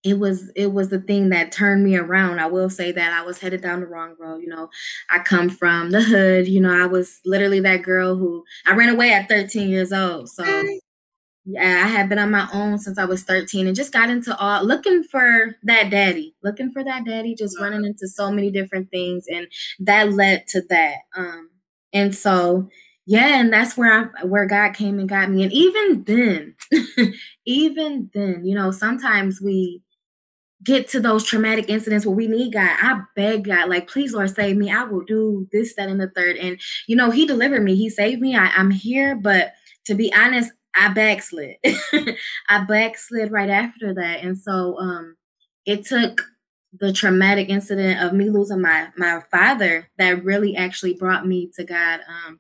it 0.04 0.20
was 0.20 0.50
it 0.56 0.74
was 0.74 0.90
the 0.90 1.00
thing 1.00 1.30
that 1.30 1.52
turned 1.52 1.84
me 1.84 1.96
around. 1.96 2.40
I 2.40 2.48
will 2.48 2.70
say 2.70 2.92
that 2.92 3.14
I 3.14 3.24
was 3.24 3.40
headed 3.40 3.62
down 3.62 3.80
the 3.80 3.88
wrong 3.88 4.16
road. 4.20 4.42
You 4.42 4.50
know, 4.50 4.70
I 5.10 5.20
come 5.20 5.50
from 5.50 5.92
the 5.92 6.02
hood. 6.02 6.48
You 6.48 6.60
know, 6.60 6.74
I 6.74 6.86
was 6.86 7.20
literally 7.26 7.62
that 7.62 7.84
girl 7.84 8.16
who 8.16 8.44
I 8.66 8.76
ran 8.76 8.90
away 8.90 9.14
at 9.14 9.30
13 9.30 9.70
years 9.70 9.94
old. 9.94 10.30
So 10.30 10.44
yeah, 11.46 11.84
I 11.86 11.88
had 11.88 12.08
been 12.08 12.20
on 12.20 12.32
my 12.32 12.48
own 12.54 12.78
since 12.78 12.98
I 12.98 13.06
was 13.06 13.24
13 13.24 13.68
and 13.68 13.76
just 13.76 13.92
got 13.92 14.10
into 14.10 14.36
all 14.38 14.64
looking 14.64 15.04
for 15.04 15.56
that 15.64 15.90
daddy, 15.90 16.36
looking 16.42 16.72
for 16.72 16.84
that 16.84 17.06
daddy, 17.06 17.36
just 17.36 17.58
uh-huh. 17.58 17.66
running 17.66 17.86
into 17.86 18.08
so 18.08 18.32
many 18.32 18.50
different 18.52 18.90
things, 18.92 19.26
and 19.30 19.48
that 19.80 20.14
led 20.14 20.48
to 20.50 20.62
that. 20.70 20.96
Um, 21.16 21.50
and 21.94 22.16
so 22.16 22.70
yeah, 23.06 23.40
and 23.40 23.52
that's 23.52 23.76
where 23.76 24.14
I 24.22 24.26
where 24.26 24.46
God 24.46 24.74
came 24.74 25.00
and 25.00 25.10
got 25.10 25.30
me. 25.30 25.44
And 25.44 25.52
even 25.52 26.04
then, 26.06 26.56
even 27.46 28.10
then, 28.14 28.46
you 28.46 28.56
know, 28.56 28.72
sometimes 28.72 29.42
we 29.42 29.82
get 30.64 30.88
to 30.90 31.00
those 31.00 31.24
traumatic 31.24 31.70
incidents 31.70 32.06
where 32.06 32.16
we 32.16 32.28
need 32.28 32.54
God. 32.54 32.70
I 32.82 33.02
beg 33.16 33.46
God, 33.46 33.70
like, 33.70 33.88
please, 33.88 34.14
Lord, 34.14 34.34
save 34.34 34.58
me. 34.58 34.72
I 34.72 34.84
will 34.84 35.04
do 35.04 35.48
this, 35.52 35.76
that, 35.76 35.90
and 35.90 36.00
the 36.00 36.10
third. 36.10 36.38
And, 36.38 36.60
you 36.88 36.96
know, 36.96 37.12
He 37.12 37.26
delivered 37.26 37.64
me. 37.64 37.76
He 37.76 37.90
saved 37.90 38.22
me. 38.22 38.36
I, 38.36 38.48
I'm 38.48 38.72
here. 38.72 39.16
But 39.16 39.54
to 39.86 39.96
be 39.96 40.14
honest, 40.14 40.52
I 40.76 40.90
backslid. 40.90 41.58
I 42.50 42.64
backslid 42.68 43.32
right 43.32 43.50
after 43.50 43.94
that. 43.94 44.24
And 44.24 44.38
so 44.38 44.78
um, 44.80 45.16
it 45.66 45.86
took 45.86 46.22
the 46.80 46.92
traumatic 46.92 47.50
incident 47.50 48.02
of 48.02 48.14
me 48.14 48.30
losing 48.30 48.62
my 48.62 48.88
my 48.98 49.22
father 49.30 49.90
that 49.98 50.24
really 50.24 50.56
actually 50.56 50.96
brought 50.96 51.28
me 51.28 51.52
to 51.56 51.64
God. 51.64 52.00
Um, 52.08 52.40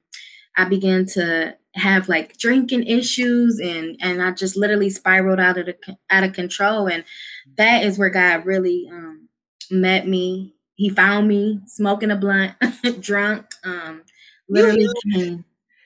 I 0.58 0.66
began 0.66 1.06
to 1.08 1.56
have 1.76 2.08
like 2.08 2.38
drinking 2.38 2.84
issues 2.88 3.60
and 3.60 3.98
and 4.02 4.22
I 4.22 4.32
just 4.32 4.56
literally 4.56 4.90
spiraled 4.90 5.40
out 5.40 5.58
of 5.58 5.66
the 5.66 5.76
out 6.10 6.24
of 6.24 6.34
control 6.34 6.88
and 6.88 7.04
that 7.58 7.84
is 7.84 7.98
where 7.98 8.10
God 8.12 8.46
really 8.46 8.88
um 8.92 9.28
met 9.72 10.08
me. 10.08 10.54
He 10.76 10.90
found 10.90 11.28
me 11.28 11.62
smoking 11.66 12.12
a 12.12 12.16
blunt, 12.16 12.54
drunk, 13.02 13.46
um 13.64 14.04
literally 14.50 14.88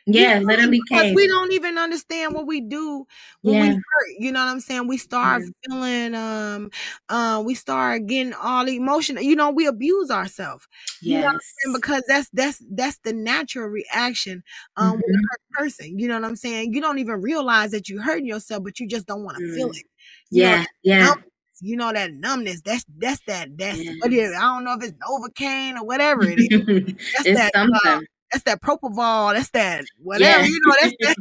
Yeah, 0.08 0.40
literally 0.40 0.82
came. 0.90 1.14
We 1.14 1.28
don't 1.28 1.52
even 1.52 1.78
understand 1.78 2.34
what 2.34 2.48
we 2.48 2.62
do 2.62 3.06
when 3.42 3.56
yeah. 3.56 3.62
we 3.62 3.76
hurt. 3.76 4.08
You 4.18 4.32
know 4.32 4.40
what 4.40 4.52
I'm 4.52 4.62
saying? 4.62 4.88
We 4.88 4.98
start 4.98 5.44
yeah. 5.44 5.50
feeling 5.68 6.16
um 6.16 6.72
uh 7.10 7.44
we 7.46 7.54
start 7.56 8.06
getting 8.06 8.34
all 8.34 8.68
emotional. 8.70 9.22
You 9.22 9.36
know, 9.36 9.52
we 9.52 9.68
abuse 9.68 10.10
ourselves. 10.10 10.66
Yes. 11.02 11.24
You 11.66 11.72
know 11.72 11.78
because 11.78 12.04
that's 12.08 12.30
that's 12.32 12.64
that's 12.72 13.00
the 13.00 13.12
natural 13.12 13.68
reaction 13.68 14.44
um 14.78 14.94
mm-hmm. 14.94 15.02
with 15.06 15.16
a 15.18 15.58
person. 15.58 16.00
You 16.00 16.08
know 16.08 16.16
what 16.16 16.26
I'm 16.26 16.38
saying? 16.38 16.74
You 16.74 16.80
don't 16.80 17.00
even 17.00 17.22
realize 17.22 17.72
that 17.72 17.90
you're 17.90 18.02
hurting 18.02 18.28
yourself, 18.28 18.64
but 18.64 18.80
you 18.80 18.88
just 18.88 19.08
don't 19.08 19.26
want 19.26 19.38
to 19.38 19.44
mm. 19.44 19.56
feel 19.56 19.70
it. 19.72 19.84
You 20.32 20.44
yeah, 20.44 20.58
know, 20.62 20.66
yeah. 20.84 21.14
You 21.60 21.76
know 21.76 21.92
that 21.92 22.14
numbness. 22.14 22.62
That's 22.62 22.86
that's 22.98 23.20
that. 23.28 23.58
That's 23.58 23.84
yeah. 23.84 23.92
what 24.00 24.14
is. 24.14 24.32
I 24.36 24.42
don't 24.42 24.64
know 24.64 24.78
if 24.80 24.84
it's 24.84 24.94
Novocaine 24.94 25.76
or 25.76 25.86
whatever 25.86 26.24
it 26.24 26.40
is. 26.40 26.50
That's 27.18 27.26
it's 27.26 27.40
that. 27.40 27.52
Uh, 27.56 27.66
something. 27.66 27.92
Uh, 27.92 28.02
that's 28.38 28.62
that 28.62 28.62
propofol, 28.62 29.34
that's 29.34 29.50
that 29.50 29.86
whatever, 30.02 30.44
yeah. 30.44 30.46
you 30.46 30.60
know, 30.66 30.76
that's 30.82 30.96
that. 31.02 31.16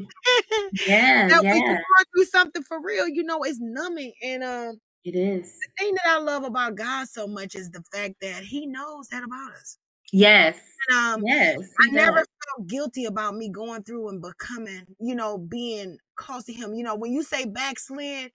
yeah, 0.87 1.29
that 1.29 1.45
yeah. 1.45 1.53
When 1.53 1.63
you're 1.63 1.75
going 1.75 2.05
through 2.15 2.25
something 2.27 2.63
for 2.63 2.81
real, 2.83 3.09
you 3.09 3.23
know, 3.23 3.43
it's 3.43 3.59
numbing. 3.61 4.13
And 4.23 4.45
um, 4.45 4.81
it 5.05 5.15
is. 5.15 5.59
The 5.61 5.85
thing 5.85 5.95
that 5.95 6.07
I 6.07 6.19
love 6.19 6.45
about 6.45 6.75
God 6.75 7.09
so 7.09 7.27
much 7.27 7.55
is 7.55 7.71
the 7.71 7.83
fact 7.93 8.15
that 8.21 8.43
He 8.43 8.67
knows 8.67 9.09
that 9.09 9.23
about 9.23 9.53
us. 9.53 9.79
Yes. 10.13 10.59
And, 10.91 10.99
um, 10.99 11.23
yes. 11.27 11.59
I 11.81 11.91
never 11.91 12.17
felt 12.19 12.69
guilty 12.69 13.07
about 13.07 13.35
me 13.35 13.49
going 13.49 13.83
through 13.83 14.09
and 14.09 14.23
becoming, 14.23 14.83
you 15.01 15.15
know, 15.15 15.39
being 15.39 15.99
close 16.17 16.45
to 16.45 16.53
Him. 16.53 16.75
You 16.75 16.85
know, 16.85 16.95
when 16.95 17.13
you 17.13 17.23
say 17.23 17.45
backslid, 17.45 18.31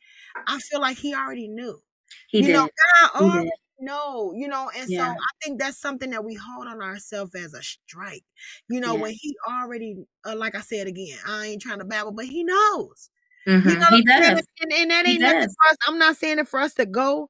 I 0.48 0.60
feel 0.60 0.82
like 0.82 0.98
He 0.98 1.13
already 1.13 1.48
knew. 1.48 1.80
He 2.28 2.39
you 2.39 2.48
did. 2.48 2.54
know, 2.54 2.70
God 3.12 3.22
already 3.22 3.50
no, 3.82 4.34
you 4.36 4.48
know, 4.48 4.70
and 4.78 4.89
yeah. 4.89 5.06
so 5.06 5.12
I 5.12 5.32
think 5.44 5.60
that's 5.60 5.80
something 5.80 6.12
that 6.12 6.24
we 6.24 6.36
hold 6.36 6.67
on 6.67 6.82
ourselves 6.82 7.36
as 7.36 7.54
a 7.54 7.63
strike. 7.63 8.24
You 8.70 8.80
know, 8.80 8.96
yeah. 8.96 9.02
when 9.02 9.12
he 9.12 9.36
already, 9.50 9.98
uh, 10.26 10.36
like 10.36 10.56
I 10.56 10.62
said 10.62 10.88
again, 10.88 11.17
I 11.28 11.48
ain't 11.48 11.62
trying 11.62 11.80
to 11.80 11.86
babble, 11.86 12.12
but 12.13 12.26
he 12.26 12.44
knows. 12.44 13.10
Mm-hmm. 13.48 13.70
You 13.70 13.78
know, 13.78 13.88
he 13.89 14.04
does. 14.04 14.44
And, 14.62 14.72
and, 14.72 14.91
that 14.91 15.08
ain't 15.08 15.22
nothing 15.22 15.50
for 15.50 15.72
us. 15.72 15.78
I'm 15.88 15.98
not 15.98 16.15
saying 16.17 16.39
it 16.39 16.48
for 16.48 16.60
us 16.60 16.76
to 16.76 16.86
go 16.86 17.30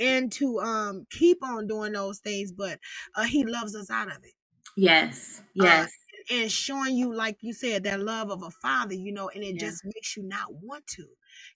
and 0.00 0.30
to 0.32 0.58
um 0.58 1.06
keep 1.10 1.38
on 1.42 1.66
doing 1.66 1.92
those 1.92 2.18
things, 2.18 2.52
but 2.52 2.78
uh, 3.14 3.22
he 3.22 3.44
loves 3.44 3.76
us 3.76 3.90
out 3.90 4.08
of 4.08 4.18
it. 4.24 4.32
Yes, 4.76 5.42
yes. 5.54 5.86
Uh, 5.86 5.88
and 6.30 6.50
showing 6.50 6.96
you, 6.96 7.14
like 7.14 7.38
you 7.40 7.52
said, 7.52 7.84
that 7.84 8.00
love 8.00 8.30
of 8.30 8.42
a 8.42 8.50
father, 8.50 8.94
you 8.94 9.12
know, 9.12 9.28
and 9.28 9.42
it 9.42 9.54
yeah. 9.54 9.68
just 9.68 9.84
makes 9.84 10.16
you 10.16 10.22
not 10.22 10.52
want 10.62 10.86
to 10.88 11.06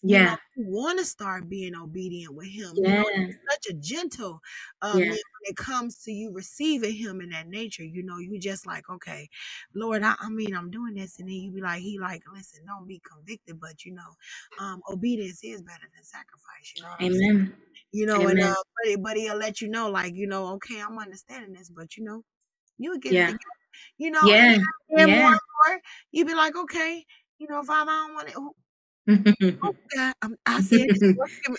yeah 0.02 0.36
you 0.56 0.64
want 0.66 0.98
to 0.98 1.04
start 1.04 1.48
being 1.48 1.74
obedient 1.74 2.34
with 2.34 2.46
him 2.46 2.70
yeah. 2.76 3.02
you 3.02 3.26
know, 3.26 3.32
such 3.50 3.66
a 3.70 3.74
gentle 3.74 4.40
um 4.82 4.98
yeah. 4.98 5.10
when 5.10 5.18
it 5.44 5.56
comes 5.56 6.02
to 6.02 6.12
you 6.12 6.32
receiving 6.32 6.94
him 6.94 7.20
in 7.20 7.30
that 7.30 7.48
nature 7.48 7.84
you 7.84 8.02
know 8.02 8.18
you 8.18 8.38
just 8.38 8.66
like 8.66 8.88
okay 8.88 9.28
lord 9.74 10.02
I, 10.02 10.14
I, 10.20 10.28
mean 10.28 10.54
i'm 10.54 10.70
doing 10.70 10.94
this 10.94 11.18
and 11.18 11.28
then 11.28 11.34
you 11.34 11.50
be 11.50 11.60
like 11.60 11.80
he 11.80 11.98
like 11.98 12.22
listen 12.32 12.60
don't 12.66 12.86
be 12.86 13.00
convicted 13.10 13.60
but 13.60 13.84
you 13.84 13.94
know 13.94 14.16
um 14.60 14.82
obedience 14.90 15.40
is 15.42 15.62
better 15.62 15.88
than 15.94 16.04
sacrifice 16.04 16.72
you 16.76 16.82
know 16.82 16.94
amen 17.00 17.54
you 17.92 18.06
know 18.06 18.22
amen. 18.22 18.30
and 18.30 18.40
uh 18.40 18.54
but, 18.84 19.02
but 19.02 19.16
he'll 19.16 19.36
let 19.36 19.60
you 19.60 19.68
know 19.68 19.90
like 19.90 20.14
you 20.14 20.26
know 20.26 20.54
okay 20.54 20.80
i'm 20.80 20.98
understanding 20.98 21.52
this 21.52 21.70
but 21.70 21.96
you 21.96 22.04
know 22.04 22.22
you'll 22.78 22.98
get 22.98 23.12
yeah. 23.12 23.30
it 23.30 23.36
you 23.96 24.10
know 24.10 24.22
yeah, 24.24 24.58
yeah. 24.90 25.06
more 25.06 25.16
and 25.16 25.40
more 25.66 25.80
you 26.12 26.24
be 26.24 26.34
like 26.34 26.56
okay 26.56 27.04
you 27.38 27.46
know 27.48 27.62
father 27.62 27.90
i 27.90 28.06
don't 28.06 28.14
want 28.14 28.28
it 28.28 28.34
oh, 28.36 28.54
oh 29.62 29.74
God, 29.96 30.14
I'm, 30.22 30.36
I 30.44 30.60
said, 30.60 30.86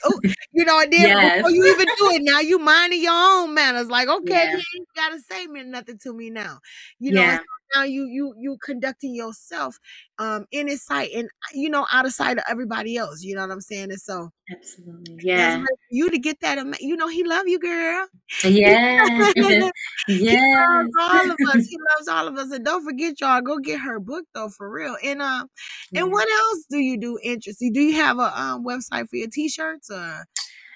oh, 0.06 0.20
you 0.52 0.66
know, 0.66 0.80
and 0.82 0.94
then 0.94 1.02
yes. 1.02 1.38
before 1.38 1.52
you 1.52 1.66
even 1.66 1.88
do 1.98 2.10
it, 2.12 2.22
now 2.22 2.40
you 2.40 2.60
minding 2.60 3.02
your 3.02 3.12
own 3.12 3.56
manners. 3.56 3.90
Like, 3.90 4.08
okay, 4.08 4.32
yeah. 4.32 4.52
you 4.52 4.58
ain't 4.58 4.88
gotta 4.96 5.20
say 5.20 5.48
me 5.48 5.64
nothing 5.64 5.98
to 6.04 6.14
me 6.14 6.30
now. 6.30 6.60
You 7.00 7.14
know, 7.14 7.22
yeah. 7.22 7.40
Now 7.76 7.84
you 7.84 8.06
you 8.06 8.34
you 8.38 8.58
conducting 8.64 9.16
yourself 9.16 9.78
um 10.18 10.46
in 10.52 10.68
his 10.68 10.84
sight 10.84 11.12
and 11.14 11.30
you 11.54 11.70
know 11.70 11.86
out 11.92 12.06
of 12.06 12.14
sight 12.14 12.38
of 12.38 12.44
everybody 12.50 12.98
else. 12.98 13.24
You 13.24 13.36
know 13.36 13.42
what 13.42 13.52
I'm 13.52 13.62
saying? 13.62 13.92
And 13.92 14.02
so 14.02 14.32
absolutely, 14.52 15.18
yeah, 15.22 15.64
you 15.90 16.10
to 16.10 16.18
get 16.20 16.40
that, 16.42 16.58
you 16.80 16.96
know, 16.96 17.08
he 17.08 17.24
love 17.24 17.48
you, 17.48 17.60
girl. 17.60 18.08
Yeah, 18.44 19.08
yeah, 19.38 19.70
he 20.08 20.38
loves 20.38 20.90
all 21.00 21.32
of 21.32 21.38
us. 21.48 21.68
He 21.70 21.78
loves 21.96 22.08
all 22.08 22.28
of 22.28 22.38
us, 22.38 22.52
and 22.52 22.66
don't 22.66 22.84
forget, 22.84 23.20
y'all, 23.20 23.42
go 23.42 23.60
get 23.60 23.80
her 23.80 24.00
book 24.00 24.26
though, 24.34 24.50
for 24.50 24.70
real. 24.72 24.96
And 25.04 25.22
um, 25.22 25.44
uh, 25.44 26.00
and 26.00 26.12
what 26.12 26.28
else 26.30 26.66
do 26.70 26.78
you 26.78 26.98
do 27.00 27.20
interesting? 27.24 27.74
Do 27.74 27.82
you 27.82 27.96
have 27.96 28.18
a 28.20 28.40
um 28.40 28.66
website 28.66 29.10
for 29.10 29.16
your 29.18 29.30
t-shirts 29.32 29.90
or? 29.90 30.26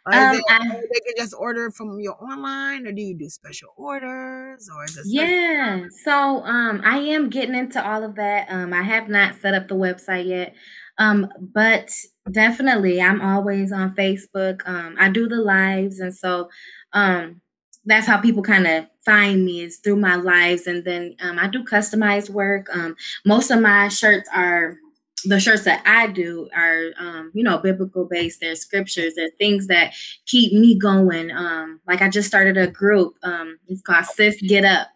Or 0.05 0.13
um, 0.13 0.35
it, 0.35 0.43
I, 0.49 0.59
they 0.67 0.99
can 1.05 1.15
just 1.17 1.33
order 1.37 1.71
from 1.71 1.99
your 1.99 2.21
online, 2.21 2.85
or 2.85 2.91
do 2.91 3.01
you 3.01 3.17
do 3.17 3.29
special 3.29 3.69
orders, 3.77 4.69
or 4.75 4.83
is 4.83 4.97
it? 4.97 5.05
Yeah, 5.07 5.85
so 6.03 6.43
um, 6.43 6.81
I 6.83 6.97
am 6.97 7.29
getting 7.29 7.55
into 7.55 7.85
all 7.85 8.03
of 8.03 8.15
that. 8.15 8.47
Um, 8.49 8.73
I 8.73 8.83
have 8.83 9.07
not 9.07 9.35
set 9.35 9.53
up 9.53 9.69
the 9.69 9.75
website 9.75 10.27
yet, 10.27 10.55
um, 10.97 11.29
but 11.39 11.89
definitely, 12.29 13.01
I'm 13.01 13.21
always 13.21 13.71
on 13.71 13.95
Facebook. 13.95 14.67
Um, 14.67 14.95
I 14.99 15.09
do 15.09 15.29
the 15.29 15.37
lives, 15.37 15.99
and 15.99 16.13
so 16.13 16.49
um, 16.91 17.41
that's 17.85 18.07
how 18.07 18.19
people 18.19 18.43
kind 18.43 18.67
of 18.67 18.85
find 19.05 19.45
me 19.45 19.61
is 19.61 19.77
through 19.77 19.97
my 19.97 20.15
lives 20.15 20.67
and 20.67 20.85
then 20.85 21.15
um, 21.19 21.37
i 21.37 21.47
do 21.47 21.63
customized 21.63 22.29
work 22.29 22.67
um, 22.73 22.95
most 23.25 23.51
of 23.51 23.59
my 23.59 23.89
shirts 23.89 24.29
are 24.33 24.77
the 25.25 25.39
shirts 25.39 25.63
that 25.63 25.81
i 25.85 26.07
do 26.07 26.49
are 26.55 26.91
um, 26.99 27.31
you 27.33 27.43
know 27.43 27.57
biblical 27.57 28.05
based 28.05 28.39
they're 28.39 28.55
scriptures 28.55 29.13
they're 29.15 29.29
things 29.37 29.67
that 29.67 29.93
keep 30.25 30.53
me 30.53 30.77
going 30.77 31.31
um, 31.31 31.79
like 31.87 32.01
i 32.01 32.09
just 32.09 32.27
started 32.27 32.57
a 32.57 32.67
group 32.67 33.15
um, 33.23 33.57
it's 33.67 33.81
called 33.81 34.05
sis 34.05 34.41
get 34.41 34.65
up. 34.65 34.87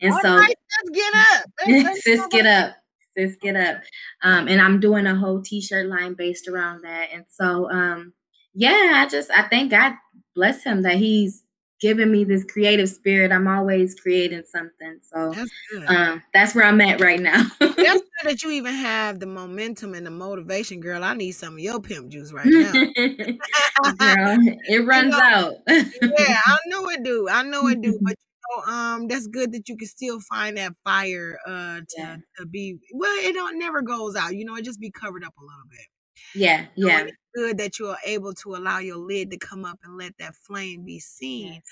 And 0.00 0.12
All 0.12 0.20
so 0.20 0.36
right, 0.38 0.56
sis 0.68 0.90
get 0.90 1.14
up. 1.14 1.50
Sis 1.96 2.18
let's 2.18 2.28
get 2.28 2.46
up 2.46 2.76
sis 3.16 3.36
get 3.36 3.56
up. 3.56 3.82
Um, 4.22 4.48
and 4.48 4.60
i'm 4.60 4.80
doing 4.80 5.06
a 5.06 5.14
whole 5.14 5.42
t-shirt 5.42 5.86
line 5.86 6.14
based 6.14 6.48
around 6.48 6.82
that. 6.82 7.08
And 7.12 7.24
so 7.28 7.70
um, 7.70 8.12
yeah 8.54 8.92
i 8.94 9.08
just 9.08 9.30
i 9.30 9.42
thank 9.42 9.70
god 9.70 9.94
bless 10.34 10.62
him 10.62 10.82
that 10.82 10.96
he's 10.96 11.43
given 11.80 12.10
me 12.10 12.24
this 12.24 12.44
creative 12.44 12.88
spirit 12.88 13.32
i'm 13.32 13.46
always 13.48 13.94
creating 13.94 14.42
something 14.46 14.98
so 15.02 15.32
That's 15.32 15.50
um, 15.88 16.22
that's 16.32 16.54
where 16.54 16.64
i'm 16.64 16.80
at 16.80 17.00
right 17.00 17.20
now 17.20 17.42
That's 17.60 18.00
good 18.00 18.30
that 18.30 18.42
you 18.42 18.50
even 18.52 18.74
have 18.74 19.20
the 19.20 19.26
momentum 19.26 19.94
and 19.94 20.06
the 20.06 20.10
motivation, 20.10 20.80
girl. 20.80 21.04
I 21.04 21.14
need 21.14 21.32
some 21.32 21.54
of 21.54 21.60
your 21.60 21.80
pimp 21.80 22.10
juice 22.10 22.32
right 22.32 22.46
now. 22.46 22.72
Girl, 23.98 24.36
it 24.68 24.86
runs 24.86 25.12
know, 25.12 25.18
out 25.18 25.54
yeah, 25.68 26.40
I 26.46 26.58
know 26.66 26.88
it 26.88 27.02
do. 27.02 27.28
I 27.28 27.42
know 27.42 27.66
it 27.68 27.80
do. 27.82 27.98
But 28.02 28.14
you 28.16 28.62
know, 28.66 28.72
um, 28.72 29.08
that's 29.08 29.26
good 29.26 29.52
that 29.52 29.68
you 29.68 29.76
can 29.76 29.88
still 29.88 30.20
find 30.20 30.56
that 30.56 30.72
fire 30.84 31.38
uh 31.46 31.80
to, 31.80 31.86
Yeah. 31.98 32.16
to 32.38 32.46
be 32.46 32.78
well, 32.94 33.14
it 33.18 33.34
don't 33.34 33.58
never 33.58 33.82
goes 33.82 34.16
out, 34.16 34.34
you 34.34 34.44
know, 34.44 34.56
it 34.56 34.64
just 34.64 34.80
be 34.80 34.90
covered 34.90 35.24
up 35.24 35.34
a 35.38 35.42
little 35.42 35.66
bit. 35.70 35.86
Yeah 36.34 36.66
yeah 36.76 37.04
good 37.34 37.58
that 37.58 37.78
you 37.78 37.88
are 37.88 37.98
able 38.06 38.32
to 38.32 38.54
allow 38.54 38.78
your 38.78 38.96
lid 38.96 39.30
to 39.30 39.38
come 39.38 39.64
up 39.64 39.78
and 39.84 39.98
let 39.98 40.16
that 40.18 40.34
flame 40.36 40.84
be 40.84 40.98
seen 41.00 41.54
yes. 41.54 41.62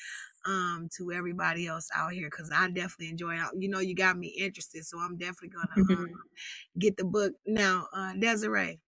um 0.46 0.88
to 0.96 1.12
everybody 1.12 1.66
else 1.66 1.88
out 1.94 2.12
here 2.12 2.28
because 2.30 2.50
I 2.52 2.68
definitely 2.68 3.10
enjoy 3.10 3.34
it. 3.36 3.42
You 3.58 3.68
know, 3.68 3.78
you 3.80 3.94
got 3.94 4.18
me 4.18 4.28
interested, 4.28 4.84
so 4.84 4.98
I'm 4.98 5.16
definitely 5.16 5.50
gonna 5.50 6.00
um, 6.02 6.10
get 6.78 6.96
the 6.96 7.04
book 7.04 7.32
now. 7.46 7.86
Uh, 7.94 8.14
Desiree, 8.14 8.80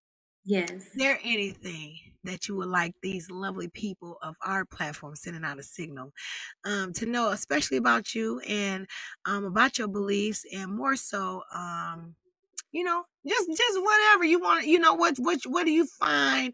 yes 0.45 0.71
is 0.71 0.93
there 0.95 1.19
anything 1.25 1.97
that 2.25 2.49
you 2.49 2.57
would 2.57 2.69
like 2.69 2.95
these 3.03 3.31
lovely 3.31 3.69
people 3.69 4.19
of 4.23 4.35
our 4.43 4.65
platform 4.65 5.15
sending 5.15 5.45
out 5.45 5.59
a 5.59 5.63
signal 5.63 6.13
um, 6.65 6.93
to 6.95 7.07
know, 7.07 7.31
especially 7.31 7.77
about 7.77 8.15
you 8.15 8.41
and 8.49 8.87
um, 9.27 9.45
about 9.45 9.79
your 9.79 9.89
beliefs, 9.89 10.45
and 10.53 10.75
more 10.75 10.97
so, 10.97 11.43
um, 11.55 12.15
you 12.75 12.83
know, 12.83 13.05
just 13.27 13.49
just 13.49 13.81
whatever 13.81 14.25
you 14.25 14.41
want. 14.41 14.67
You 14.67 14.81
know 14.81 14.95
what 14.95 15.17
what 15.19 15.39
what 15.47 15.65
do 15.65 15.71
you 15.71 15.87
find 15.87 16.53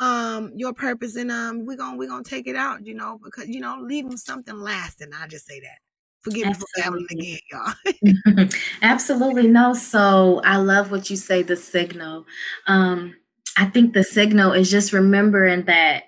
um, 0.00 0.50
your 0.56 0.74
purpose, 0.74 1.14
and 1.14 1.30
um, 1.30 1.64
we're 1.64 1.76
gonna 1.76 1.96
we're 1.96 2.08
gonna 2.08 2.24
take 2.24 2.48
it 2.48 2.56
out. 2.56 2.84
You 2.84 2.94
know, 2.94 3.20
because 3.22 3.48
you 3.48 3.60
know, 3.60 3.78
leave 3.80 4.06
them 4.06 4.16
something 4.16 4.58
lasting. 4.58 5.12
I 5.14 5.28
just 5.28 5.46
say 5.46 5.60
that. 5.60 5.78
Forgive 6.22 6.48
me 6.48 6.54
for 6.54 6.66
babbling 6.76 7.06
Absolutely. 7.10 7.40
again, 8.02 8.36
y'all. 8.36 8.48
Absolutely 8.82 9.46
no. 9.46 9.72
So 9.72 10.42
I 10.44 10.56
love 10.56 10.90
what 10.90 11.08
you 11.08 11.16
say, 11.16 11.42
the 11.42 11.56
signal. 11.56 12.26
Um, 12.66 13.14
I 13.56 13.66
think 13.66 13.94
the 13.94 14.04
signal 14.04 14.52
is 14.52 14.70
just 14.70 14.92
remembering 14.92 15.64
that 15.64 16.04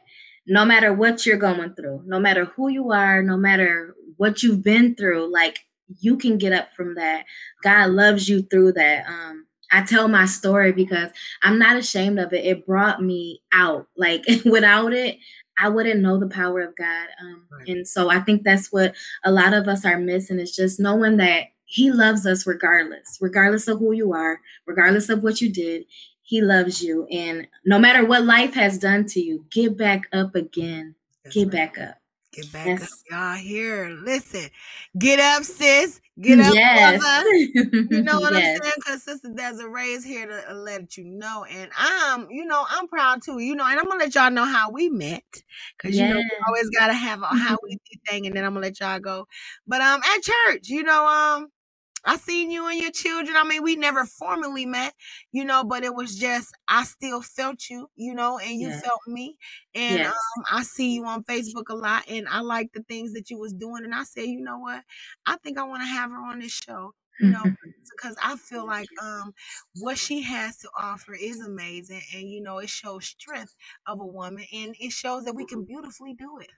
no 0.47 0.65
matter 0.67 0.93
what 0.93 1.25
you're 1.25 1.39
going 1.39 1.75
through, 1.75 2.03
no 2.05 2.19
matter 2.19 2.45
who 2.45 2.69
you 2.69 2.91
are, 2.93 3.23
no 3.23 3.39
matter 3.39 3.95
what 4.17 4.43
you've 4.43 4.63
been 4.63 4.95
through, 4.97 5.33
like 5.33 5.61
you 6.01 6.17
can 6.17 6.37
get 6.37 6.53
up 6.53 6.75
from 6.75 6.95
that. 6.97 7.25
God 7.63 7.91
loves 7.91 8.29
you 8.29 8.43
through 8.43 8.73
that. 8.73 9.07
Um, 9.07 9.47
I 9.73 9.83
tell 9.83 10.07
my 10.09 10.27
story 10.27 10.73
because 10.73 11.11
I'm 11.43 11.59
not 11.59 11.77
ashamed 11.77 12.19
of 12.19 12.33
it. 12.33 12.45
It 12.45 12.67
brought 12.67 13.03
me 13.03 13.43
out. 13.53 13.87
Like 13.97 14.25
without 14.45 14.93
it, 14.93 15.19
I 15.59 15.69
wouldn't 15.69 16.01
know 16.01 16.19
the 16.19 16.29
power 16.29 16.61
of 16.61 16.77
God. 16.77 17.09
Um, 17.21 17.47
Right. 17.51 17.69
and 17.69 17.87
so 17.89 18.11
I 18.11 18.21
think 18.21 18.43
that's 18.43 18.73
what 18.73 18.95
a 19.25 19.31
lot 19.33 19.53
of 19.55 19.69
us 19.69 19.85
are 19.85 19.99
missing 19.99 20.39
is 20.39 20.55
just 20.55 20.79
knowing 20.81 21.17
that 21.19 21.47
He 21.67 21.91
loves 21.91 22.27
us 22.27 22.47
regardless, 22.47 23.19
regardless 23.21 23.69
of 23.69 23.79
who 23.79 23.93
you 23.93 24.13
are, 24.13 24.41
regardless 24.67 25.09
of 25.09 25.23
what 25.23 25.41
you 25.41 25.53
did. 25.53 25.85
He 26.23 26.41
loves 26.41 26.83
you. 26.83 27.07
And 27.11 27.47
no 27.65 27.79
matter 27.79 28.05
what 28.07 28.25
life 28.25 28.55
has 28.55 28.79
done 28.79 29.05
to 29.07 29.21
you, 29.21 29.45
get 29.51 29.77
back 29.77 30.09
up 30.13 30.35
again. 30.35 30.95
That's 31.25 31.35
Get 31.37 31.45
right. 31.45 31.53
back 31.53 31.79
up. 31.79 31.97
Get 32.33 32.51
back 32.51 32.83
up, 32.83 32.89
y'all. 33.11 33.35
Here, 33.35 33.91
listen. 33.91 34.49
Get 34.97 35.21
up, 35.21 35.45
sis. 35.45 36.01
Get 36.19 36.41
up, 36.41 36.55
yes. 36.55 36.99
brother. 36.99 37.29
You 37.95 38.03
know 38.03 38.21
what 38.21 38.33
yes. 38.33 38.59
I'm 38.59 38.63
saying? 38.63 38.73
Because 38.77 39.03
Sister 39.03 39.29
Desiree 39.35 39.93
is 39.93 40.03
here 40.03 40.27
to 40.27 40.55
let 40.55 40.97
you 40.97 41.05
know. 41.05 41.45
And 41.45 41.71
I'm, 41.77 42.31
you 42.31 42.47
know, 42.47 42.65
I'm 42.71 42.89
proud 42.89 43.21
too. 43.21 43.39
You 43.39 43.55
know, 43.55 43.67
and 43.67 43.79
I'm 43.79 43.85
to 43.85 43.99
let 43.99 44.15
y'all 44.15 44.31
know 44.31 44.47
how 44.47 44.71
we 44.71 44.89
met. 44.89 45.43
Because, 45.77 45.99
you 45.99 46.09
know, 46.09 46.17
we 46.17 46.31
always 46.47 46.71
got 46.71 46.87
to 46.87 46.95
have 46.95 47.21
a 47.21 47.27
how 47.27 47.59
we 47.63 47.73
do 47.91 47.99
thing. 48.09 48.27
And 48.27 48.35
then 48.35 48.45
I'm 48.45 48.55
to 48.55 48.61
let 48.61 48.81
y'all 48.81 48.99
go. 48.99 49.29
But 49.67 49.83
um, 49.83 50.01
at 50.03 50.23
church, 50.23 50.69
you 50.71 50.85
know, 50.85 51.07
um, 51.07 51.49
I 52.05 52.17
seen 52.17 52.51
you 52.51 52.67
and 52.69 52.81
your 52.81 52.91
children. 52.91 53.37
I 53.37 53.45
mean, 53.45 53.63
we 53.63 53.77
never 53.77 54.05
formally 54.07 54.67
met, 54.67 54.95
you 55.33 55.45
know, 55.45 55.65
but 55.65 55.85
it 55.85 55.95
was 55.95 56.17
just 56.17 56.53
I 56.69 56.85
still 56.85 57.23
felt 57.23 57.69
you, 57.71 57.89
you 57.97 58.15
know, 58.15 58.39
and 58.39 58.61
you 58.61 58.71
Yeah. 58.71 58.81
felt 58.85 59.01
me. 59.07 59.37
And 59.75 60.05
Yes. 60.05 60.07
um, 60.07 60.45
I 60.51 60.63
see 60.65 60.95
you 60.95 61.05
on 61.07 61.25
Facebook 61.25 61.69
a 61.69 61.75
lot, 61.75 62.05
and 62.09 62.29
I 62.29 62.41
like 62.41 62.73
the 62.73 62.83
things 62.83 63.13
that 63.15 63.31
you 63.31 63.39
was 63.39 63.53
doing. 63.53 63.85
And 63.85 63.95
I 63.95 64.05
said, 64.05 64.25
you 64.27 64.41
know 64.43 64.59
what? 64.59 64.83
I 65.27 65.37
think 65.39 65.59
I 65.59 65.65
want 65.65 65.83
to 65.83 65.87
have 65.87 66.11
her 66.11 66.17
on 66.19 66.41
this 66.41 66.53
show, 66.53 66.95
you 67.19 67.31
know, 67.31 67.47
because 67.91 68.17
I 68.23 68.37
feel 68.37 68.67
like 68.67 68.91
um 69.01 69.33
what 69.75 69.99
she 69.99 70.23
has 70.23 70.59
to 70.59 70.71
offer 70.77 71.15
is 71.15 71.41
amazing, 71.41 72.03
and 72.15 72.29
you 72.29 72.41
know, 72.43 72.59
it 72.59 72.71
shows 72.71 73.07
strength 73.07 73.55
of 73.87 74.01
a 74.01 74.07
woman, 74.07 74.45
and 74.53 74.75
it 74.81 74.93
shows 74.93 75.25
that 75.25 75.35
we 75.35 75.45
can 75.47 75.65
beautifully 75.65 76.15
do 76.15 76.39
it. 76.41 76.51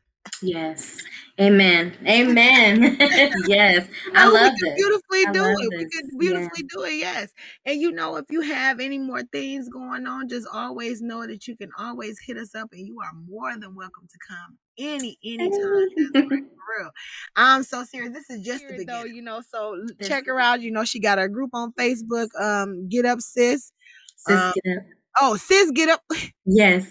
Yes. 0.42 0.98
Amen. 1.40 1.94
Amen. 2.06 2.96
yes. 3.46 3.88
I 4.14 4.26
No, 4.26 4.38
we 4.40 4.40
love 4.42 4.50
can 4.50 4.52
this. 4.60 4.74
beautifully 4.76 5.26
I 5.26 5.32
do 5.32 5.40
love 5.40 5.56
it. 5.60 5.74
We 5.76 5.84
this. 5.84 5.92
can 5.92 6.18
Yeah. 6.18 6.48
beautifully 6.48 6.62
do 6.74 6.82
it, 6.84 6.94
yes. 6.94 7.32
And 7.64 7.80
you 7.80 7.90
know, 7.92 8.16
if 8.16 8.26
you 8.30 8.40
have 8.42 8.80
any 8.80 8.98
more 8.98 9.22
things 9.22 9.68
going 9.68 10.06
on, 10.06 10.28
just 10.28 10.46
always 10.52 11.00
know 11.02 11.26
that 11.26 11.46
you 11.46 11.56
can 11.56 11.70
always 11.78 12.18
hit 12.24 12.36
us 12.36 12.54
up, 12.54 12.70
and 12.72 12.86
you 12.86 12.98
are 13.00 13.12
more 13.28 13.56
than 13.58 13.74
welcome 13.74 14.06
to 14.10 14.18
come 14.28 14.58
any 14.78 15.18
anytime. 15.24 15.88
Desiree, 15.96 16.26
for 16.28 16.36
real. 16.80 16.90
I'm 17.36 17.62
so 17.62 17.84
serious. 17.84 18.12
This 18.12 18.30
is 18.30 18.44
just 18.44 18.66
the 18.68 18.74
Serious 18.74 18.84
beginning, 18.84 19.02
though, 19.02 19.04
you 19.16 19.22
know. 19.22 19.42
So 19.48 19.74
l- 19.74 19.86
This 19.98 20.08
check 20.08 20.26
her 20.26 20.38
out. 20.40 20.60
You 20.62 20.70
know, 20.70 20.84
she 20.84 21.00
got 21.00 21.18
her 21.18 21.28
group 21.28 21.50
on 21.54 21.72
Facebook. 21.72 22.28
Um, 22.40 22.88
get 22.88 23.04
up, 23.06 23.20
sis. 23.20 23.72
Sis, 24.16 24.40
Um, 24.40 24.52
get 24.54 24.78
up. 24.78 24.84
oh, 25.20 25.36
sis, 25.36 25.70
get 25.72 25.88
up. 25.90 26.02
Yes. 26.46 26.86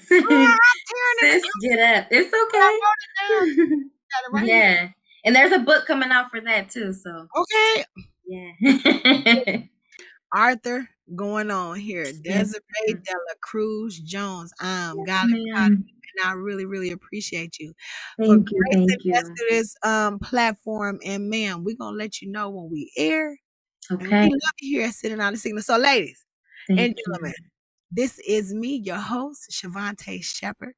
Girl, 0.89 1.29
I'm 1.29 1.29
it. 1.29 1.41
Sis, 1.43 1.51
get 1.61 1.79
up. 1.97 2.07
It's 2.11 2.33
I 2.33 2.79
wrote 2.81 2.95
it 2.99 3.09
down. 3.19 3.43
okay. 3.43 3.89
It 4.25 4.31
right 4.33 4.43
here. 4.45 4.57
yeah. 4.57 4.89
And 5.25 5.35
there's 5.35 5.51
a 5.53 5.59
book 5.59 5.85
coming 5.87 6.11
out 6.11 6.29
for 6.31 6.41
that 6.41 6.69
too. 6.69 6.93
So 6.93 7.27
Okay. 7.37 7.85
yeah. 8.25 8.51
Arthur 10.33 10.89
going 11.15 11.51
on 11.51 11.79
here. 11.79 12.05
Yes, 12.05 12.21
Desiree 12.23 12.61
ma'am. 12.87 13.03
Dela 13.05 13.35
Cruz 13.41 13.99
Jones. 13.99 14.53
Um, 14.61 15.03
Yes, 15.07 15.23
ma'am. 15.23 15.85
and 16.15 16.25
I 16.25 16.33
really, 16.33 16.65
really 16.65 16.91
appreciate 16.91 17.57
you 17.59 17.73
for 18.17 18.37
Thank 18.37 18.51
you. 18.51 18.63
gracing 18.63 18.87
Thank 18.87 19.05
you. 19.05 19.13
to 19.37 19.45
this 19.49 19.75
um 19.83 20.19
platform. 20.19 20.99
And 21.05 21.29
ma'am, 21.29 21.63
we're 21.63 21.75
gonna 21.77 21.97
let 21.97 22.21
you 22.21 22.31
know 22.31 22.49
when 22.49 22.69
we 22.71 22.91
air. 22.97 23.37
And 23.99 24.09
we 24.09 24.15
Okay. 24.15 24.29
love 24.29 24.53
you 24.61 24.79
here 24.79 24.87
at 24.89 24.95
Sending 24.95 25.19
Out 25.21 25.33
a 25.33 25.37
Signal. 25.37 25.63
So, 25.63 25.77
ladies 25.77 26.25
and 26.77 26.95
gentlemen. 27.05 27.33
you. 27.37 27.52
This 27.95 28.19
is 28.19 28.53
me, 28.53 28.75
your 28.77 28.97
host, 28.97 29.51
Shavante 29.51 30.23
Shepherd. 30.23 30.75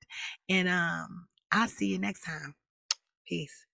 And 0.49 0.67
um, 0.67 1.27
I'll 1.51 1.67
see 1.67 1.87
you 1.87 1.99
next 1.99 2.21
time. 2.23 2.55
Peace. 3.27 3.65